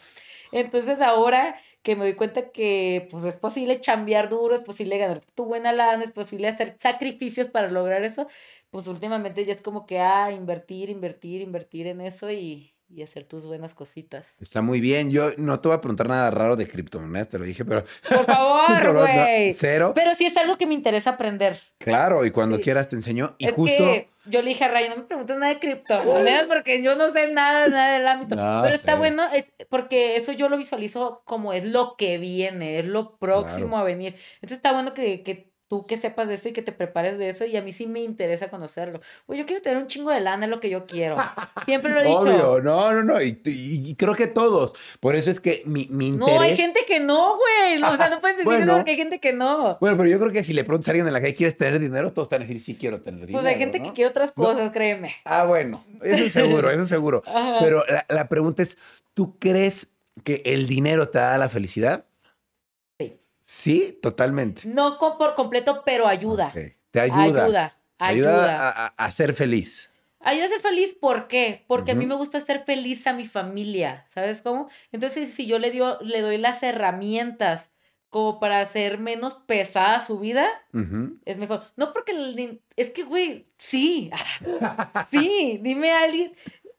[0.50, 5.22] Entonces ahora que me doy cuenta que pues es posible chambear duro, es posible ganar
[5.34, 8.26] tu buena lana, es posible hacer sacrificios para lograr eso,
[8.70, 13.24] pues últimamente ya es como que, ah, invertir, invertir, invertir en eso y, y hacer
[13.24, 14.36] tus buenas cositas.
[14.40, 15.10] Está muy bien.
[15.10, 17.84] Yo no te voy a preguntar nada raro de criptomonedas, te lo dije, pero.
[18.08, 19.52] Por favor, güey.
[19.52, 19.92] cero.
[19.94, 21.60] Pero sí es algo que me interesa aprender.
[21.78, 23.34] Claro, y cuando quieras te enseño.
[23.38, 23.84] Y justo.
[24.26, 27.32] yo le dije a Ray, no me preguntes nada de criptomonedas porque yo no sé
[27.32, 28.36] nada, nada del ámbito.
[28.36, 29.24] pero está bueno
[29.68, 34.16] porque eso yo lo visualizo como es lo que viene, es lo próximo a venir.
[34.34, 37.30] Entonces está bueno que, que tú que sepas de eso y que te prepares de
[37.30, 39.00] eso y a mí sí me interesa conocerlo.
[39.24, 41.16] Pues yo quiero tener un chingo de lana, es lo que yo quiero.
[41.64, 42.18] Siempre lo he dicho.
[42.18, 44.74] Obvio, no, no, no, y, creo que todos.
[45.00, 46.34] Por eso es que mi, mi interés...
[46.34, 47.82] No, hay gente que no, güey.
[47.82, 49.78] O sea, no puedes decir eso porque hay gente que no.
[49.80, 51.78] Bueno, pero yo creo que si le preguntas a alguien en la calle, ¿quieres tener
[51.78, 52.12] dinero?
[52.12, 53.42] Todos están a decir, sí quiero tener dinero.
[53.42, 55.14] Pues hay gente que quiere otras cosas, créeme.
[55.24, 57.22] Ah, bueno, eso es seguro, eso es seguro.
[57.60, 58.76] Pero la, la pregunta es,
[59.14, 59.88] ¿tú crees
[60.22, 62.04] que el dinero te da la felicidad?
[63.44, 64.66] Sí, totalmente.
[64.66, 66.52] No por completo, pero ayuda.
[66.90, 67.44] Te ayuda.
[67.44, 67.78] Ayuda.
[67.98, 69.90] Ayuda, a, ser feliz.
[70.18, 71.64] Ayuda a ser feliz, ¿por qué?
[71.68, 74.68] Porque a mí me gusta ser feliz a mi familia, ¿sabes cómo?
[74.90, 77.72] Entonces, si yo le, dio, le doy las herramientas
[78.08, 80.46] como para hacer menos pesada su vida,
[81.24, 81.62] es mejor.
[81.76, 84.10] No porque es que, güey, sí,
[85.10, 86.34] sí, dime a alguien,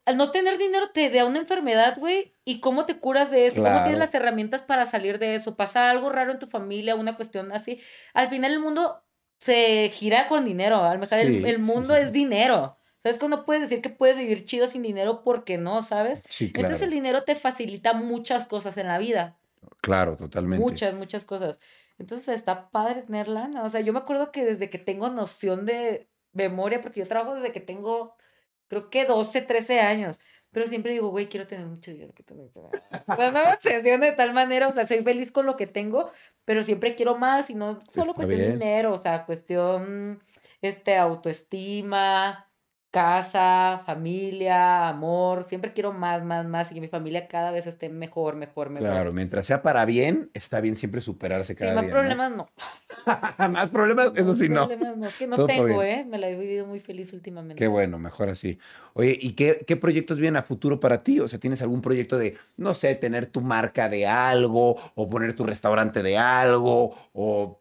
[0.05, 3.63] al no tener dinero te da una enfermedad, güey, y cómo te curas de eso,
[3.63, 7.15] cómo tienes las herramientas para salir de eso, pasa algo raro en tu familia, una
[7.15, 7.79] cuestión así.
[8.13, 9.01] Al final el mundo
[9.37, 12.77] se gira con dinero, al mejor el, mundo es dinero.
[13.01, 16.21] ¿Sabes cuando puedes decir que puedes vivir chido sin dinero porque no, sabes?
[16.29, 16.67] Sí, claro.
[16.67, 19.37] Entonces el dinero te facilita muchas cosas en la vida.
[19.81, 20.63] Claro, totalmente.
[20.63, 21.59] Muchas, muchas cosas.
[21.97, 23.63] Entonces está padre tener lana.
[23.63, 27.35] O sea, yo me acuerdo que desde que tengo noción de memoria, porque yo trabajo
[27.35, 28.15] desde que tengo
[28.73, 30.19] creo que 12, 13 años.
[30.53, 32.13] Pero siempre digo, güey, quiero tener mucho dinero.
[32.13, 32.49] Que tener...
[32.55, 36.11] no me obsesiono de tal manera, o sea, soy feliz con lo que tengo,
[36.45, 40.21] pero siempre quiero más y no solo cuestión de dinero, o sea, cuestión,
[40.61, 42.47] este, autoestima,
[42.93, 47.89] casa, familia, amor, siempre quiero más, más, más y que mi familia cada vez esté
[47.89, 48.87] mejor, mejor, mejor.
[48.87, 52.47] Claro, mientras sea para bien, está bien siempre superarse cada sí, más problemas no.
[53.49, 54.67] más problemas, eso sí no.
[54.67, 56.05] Problemas no, que no tengo, ¿eh?
[56.07, 57.55] Me la he vivido muy feliz últimamente.
[57.55, 58.59] Qué bueno, mejor así.
[58.93, 61.19] Oye, ¿y qué, qué proyectos vienen a futuro para ti?
[61.19, 65.33] O sea, ¿tienes algún proyecto de, no sé, tener tu marca de algo o poner
[65.33, 67.59] tu restaurante de algo o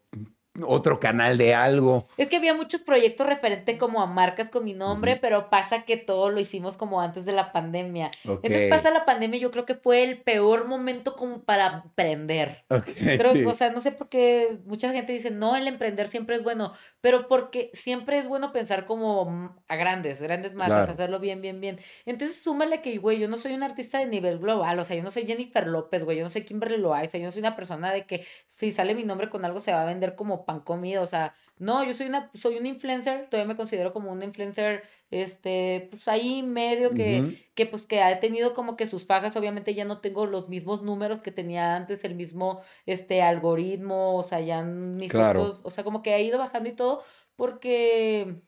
[0.61, 2.07] otro canal de algo.
[2.17, 5.97] Es que había muchos proyectos referentes como a marcas con mi nombre, pero pasa que
[5.97, 8.11] todo lo hicimos como antes de la pandemia.
[8.23, 12.63] Entonces pasa la pandemia, yo creo que fue el peor momento como para emprender.
[12.69, 16.73] O sea, no sé por qué mucha gente dice, no, el emprender siempre es bueno,
[17.01, 21.79] pero porque siempre es bueno pensar como a grandes, grandes masas, hacerlo bien, bien, bien.
[22.05, 25.03] Entonces súmale que, güey, yo no soy un artista de nivel global, o sea, yo
[25.03, 27.91] no soy Jennifer López, güey, yo no soy Kimberly Loaiza, yo no soy una persona
[27.91, 31.03] de que si sale mi nombre con algo se va a vender como pan comido,
[31.03, 34.83] o sea, no, yo soy una, soy un influencer, todavía me considero como un influencer,
[35.11, 39.75] este, pues ahí medio que, que pues que ha tenido como que sus fajas, obviamente
[39.75, 44.41] ya no tengo los mismos números que tenía antes, el mismo, este, algoritmo, o sea,
[44.41, 45.61] ya mis claro.
[45.63, 47.03] o sea, como que ha ido bajando y todo,
[47.35, 48.41] porque...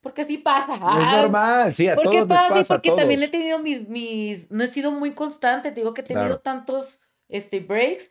[0.00, 0.74] Porque así pasa.
[0.74, 0.80] es
[1.22, 2.54] normal, sí, a todos pasa?
[2.54, 6.02] pasa porque también he tenido mis, mis, no he sido muy constante, te digo que
[6.02, 8.10] he tenido tantos, este, breaks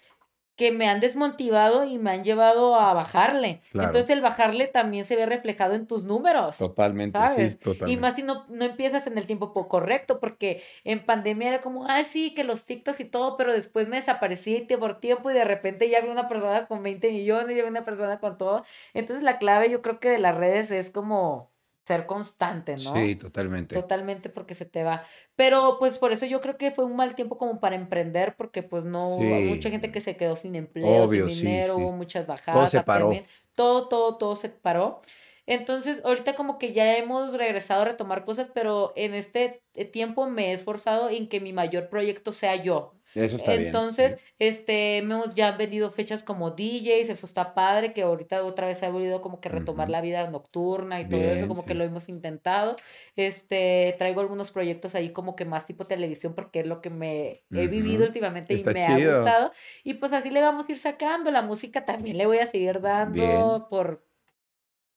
[0.55, 3.61] que me han desmotivado y me han llevado a bajarle.
[3.73, 6.57] Entonces el bajarle también se ve reflejado en tus números.
[6.57, 7.91] Totalmente, sí, totalmente.
[7.91, 11.87] Y más si no, no empiezas en el tiempo correcto, porque en pandemia era como,
[11.87, 15.43] ah, sí, que los TikToks y todo, pero después me desaparecí por tiempo y de
[15.43, 18.63] repente ya vi una persona con 20 millones, ya vi una persona con todo.
[18.93, 21.52] Entonces la clave yo creo que de las redes es como
[21.85, 22.93] ser constante, ¿no?
[22.93, 23.75] Sí, totalmente.
[23.75, 25.05] Totalmente porque se te va.
[25.35, 28.63] Pero pues por eso yo creo que fue un mal tiempo como para emprender porque
[28.63, 32.55] pues no hubo mucha gente que se quedó sin empleo, sin dinero, hubo muchas bajadas.
[32.55, 33.11] Todo se paró.
[33.55, 35.01] Todo, todo, todo se paró.
[35.45, 39.61] Entonces, ahorita como que ya hemos regresado a retomar cosas, pero en este
[39.91, 42.93] tiempo me he esforzado en que mi mayor proyecto sea yo.
[43.15, 48.43] Eso está Entonces, este, hemos ya vendido fechas como DJs, eso está padre, que ahorita
[48.43, 51.73] otra vez ha venido como que retomar la vida nocturna y todo eso, como que
[51.73, 52.75] lo hemos intentado.
[53.15, 57.43] Este, traigo algunos proyectos ahí como que más tipo televisión, porque es lo que me
[57.51, 59.51] he vivido últimamente y me ha gustado.
[59.83, 61.31] Y pues así le vamos a ir sacando.
[61.31, 64.05] La música también le voy a seguir dando por,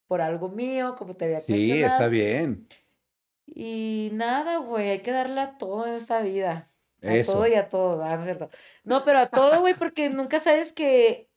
[0.06, 2.66] por algo mío, como te había Sí, está bien.
[3.46, 6.66] Y nada, güey, hay que darle a todo en esta vida.
[7.06, 8.24] A todo y a todo, ¿no?
[8.24, 8.50] ¿cierto?
[8.84, 11.28] No, pero a todo, güey, porque nunca sabes que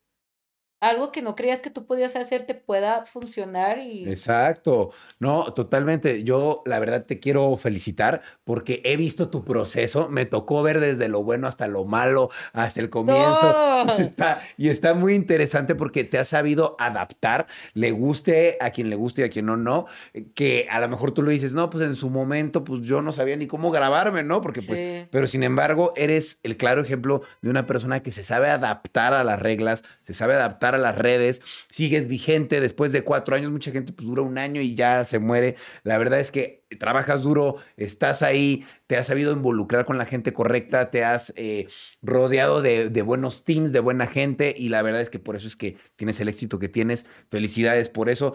[0.80, 4.08] algo que no creías que tú podías hacer te pueda funcionar y...
[4.10, 4.92] Exacto.
[5.20, 6.24] No, totalmente.
[6.24, 10.08] Yo la verdad te quiero felicitar porque he visto tu proceso.
[10.10, 13.86] Me tocó ver desde lo bueno hasta lo malo, hasta el comienzo.
[14.58, 19.22] y está muy interesante porque te has sabido adaptar, le guste a quien le guste
[19.22, 19.86] y a quien no, no.
[20.34, 23.12] Que a lo mejor tú lo dices, no, pues en su momento, pues yo no
[23.12, 24.40] sabía ni cómo grabarme, ¿no?
[24.40, 28.50] Porque pues, pero sin embargo, eres el claro ejemplo de una persona que se sabe
[28.50, 33.36] adaptar a las reglas, se sabe adaptar a las redes, sigues vigente después de cuatro
[33.36, 35.56] años, mucha gente pues dura un año y ya se muere.
[35.84, 40.34] La verdad es que trabajas duro, estás ahí, te has sabido involucrar con la gente
[40.34, 41.68] correcta, te has eh,
[42.02, 45.56] rodeado de, buenos teams, de buena gente y la verdad es que por eso es
[45.56, 47.06] que tienes el éxito que tienes.
[47.30, 48.34] Felicidades por eso.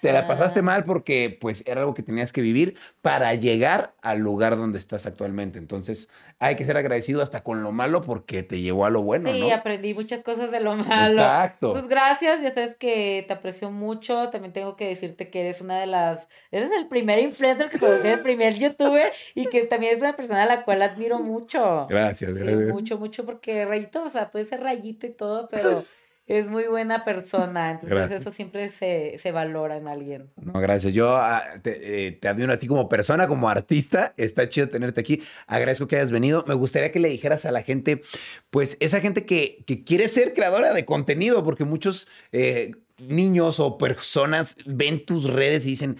[0.00, 4.18] Te la pasaste mal porque pues era algo que tenías que vivir para llegar al
[4.18, 5.58] lugar donde estás actualmente.
[5.58, 6.08] Entonces
[6.38, 9.30] hay que ser agradecido hasta con lo malo porque te llevó a lo bueno.
[9.32, 11.22] Sí, aprendí muchas cosas de lo malo.
[11.22, 11.72] Exacto.
[11.72, 14.28] Pues gracias, ya sabes que te aprecio mucho.
[14.30, 18.08] También tengo que decirte que eres una de las, eres el primer influencer que conocí,
[18.08, 21.86] el primer youtuber y que también es una persona a la cual admiro mucho.
[21.88, 22.72] Gracias, gracias.
[22.72, 25.84] Mucho, mucho, porque Rayito, o sea, puede ser Rayito y todo, pero
[26.26, 27.72] es muy buena persona.
[27.72, 30.30] Entonces eso siempre se, se, valora en alguien.
[30.36, 30.92] No, gracias.
[30.92, 34.14] Yo ah, te, eh, te, admiro a ti como persona, como artista.
[34.16, 35.22] Está chido tenerte aquí.
[35.46, 36.44] Agradezco que hayas venido.
[36.48, 38.00] Me gustaría que le dijeras a la gente,
[38.50, 43.76] pues esa gente que, que quiere ser creadora de contenido, porque muchos eh, niños o
[43.76, 45.96] personas ven tus redes y dicen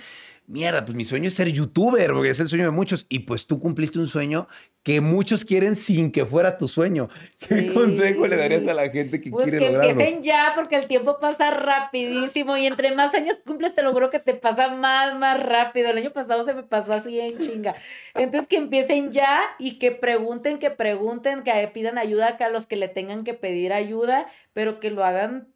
[0.46, 3.06] mierda, pues mi sueño es ser youtuber, porque es el sueño de muchos.
[3.08, 4.46] Y pues tú cumpliste un sueño
[4.82, 7.08] que muchos quieren sin que fuera tu sueño.
[7.48, 9.90] ¿Qué consejo le darías a la gente que pues quiere que lograrlo?
[9.92, 14.10] empiecen ya, porque el tiempo pasa rapidísimo y entre más años cumples, te lo juro
[14.10, 15.90] que te pasa más, más rápido.
[15.90, 17.74] El año pasado se me pasó así en chinga.
[18.14, 22.76] Entonces que empiecen ya y que pregunten, que pregunten, que pidan ayuda a los que
[22.76, 25.48] le tengan que pedir ayuda, pero que lo hagan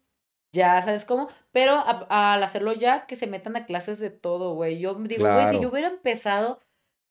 [0.51, 1.29] ya, ¿sabes cómo?
[1.59, 4.79] Pero al hacerlo ya, que se metan a clases de todo, güey.
[4.79, 6.61] Yo digo, güey, si yo hubiera empezado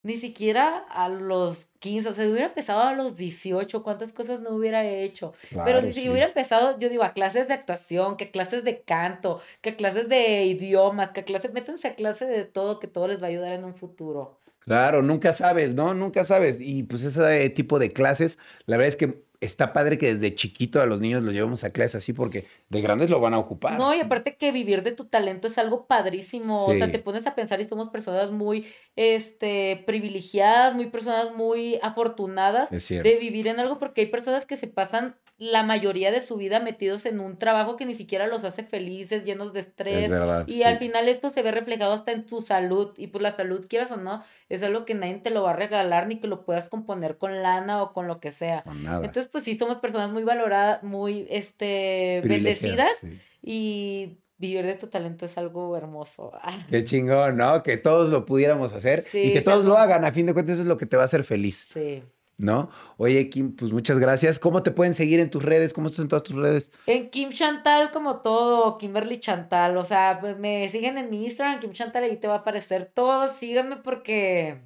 [0.02, 4.40] ni siquiera a los 15, o sea, si hubiera empezado a los 18, ¿cuántas cosas
[4.40, 5.34] no hubiera hecho?
[5.66, 9.76] Pero si hubiera empezado, yo digo, a clases de actuación, que clases de canto, que
[9.76, 13.28] clases de idiomas, que clases, métanse a clases de todo, que todo les va a
[13.28, 14.38] ayudar en un futuro.
[14.60, 15.92] Claro, nunca sabes, ¿no?
[15.92, 16.56] Nunca sabes.
[16.58, 20.80] Y pues ese tipo de clases, la verdad es que está padre que desde chiquito
[20.80, 23.78] a los niños los llevamos a clases así porque de grandes lo van a ocupar.
[23.78, 26.66] No, y aparte que vivir de tu talento es algo padrísimo.
[26.66, 28.66] O sea, te pones a pensar y somos personas muy
[28.96, 34.66] este, privilegiadas, muy personas muy afortunadas de vivir en algo porque hay personas que se
[34.66, 38.64] pasan la mayoría de su vida metidos en un trabajo que ni siquiera los hace
[38.64, 40.10] felices, llenos de estrés.
[40.48, 42.92] y al final esto se ve reflejado hasta en tu salud.
[42.96, 45.56] Y pues la salud, quieras o no, es algo que nadie te lo va a
[45.56, 48.64] regalar ni que lo puedas componer con lana o con lo que sea.
[48.66, 52.96] Entonces, pues sí, somos personas muy valoradas, muy este, bendecidas.
[53.40, 56.32] Y vivir de tu talento es algo hermoso.
[56.68, 57.62] Qué chingón, ¿no?
[57.62, 60.04] Que todos lo pudiéramos hacer y que todos lo hagan.
[60.04, 61.68] A fin de cuentas, eso es lo que te va a hacer feliz.
[61.72, 62.02] Sí.
[62.38, 62.70] ¿No?
[62.96, 64.38] Oye, Kim, pues muchas gracias.
[64.38, 65.72] ¿Cómo te pueden seguir en tus redes?
[65.72, 66.70] ¿Cómo estás en todas tus redes?
[66.86, 69.76] En Kim Chantal, como todo, Kimberly Chantal.
[69.76, 73.26] O sea, me siguen en mi Instagram, Kim Chantal, ahí te va a aparecer todo.
[73.28, 74.60] Síganme porque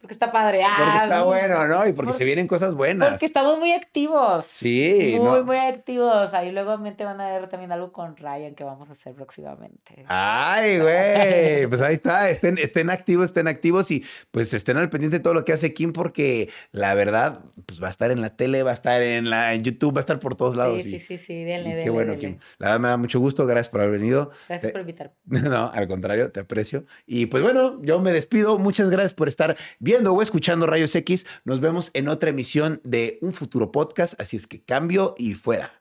[0.00, 0.58] porque está padre.
[0.58, 1.88] porque ah, está bueno, ¿no?
[1.88, 3.08] Y porque se vienen cosas buenas.
[3.10, 4.44] Porque estamos muy activos.
[4.44, 5.16] Sí.
[5.20, 6.34] Muy, muy activos.
[6.34, 10.04] Ahí luego van a ver también algo con Ryan que vamos a hacer próximamente.
[10.06, 11.66] Ay, güey.
[11.68, 12.30] pues ahí está.
[12.30, 15.72] Estén, estén activos, estén activos y pues estén al pendiente de todo lo que hace
[15.72, 19.30] Kim porque la verdad, pues va a estar en la tele, va a estar en
[19.30, 20.82] la en YouTube, va a estar por todos lados.
[20.82, 21.44] Sí, sí, sí, sí.
[21.44, 22.38] Denle, Qué bueno, Kim.
[22.58, 23.46] La verdad me da mucho gusto.
[23.46, 24.30] Gracias por haber venido.
[24.48, 25.14] Gracias por invitarme.
[25.46, 26.84] No, al contrario, te aprecio.
[27.06, 28.58] Y pues bueno, yo me despido.
[28.58, 29.56] Muchas gracias por estar
[29.86, 31.24] viendo o escuchando Rayos X.
[31.44, 34.20] Nos vemos en otra emisión de un futuro podcast.
[34.20, 35.80] Así es que cambio y fuera.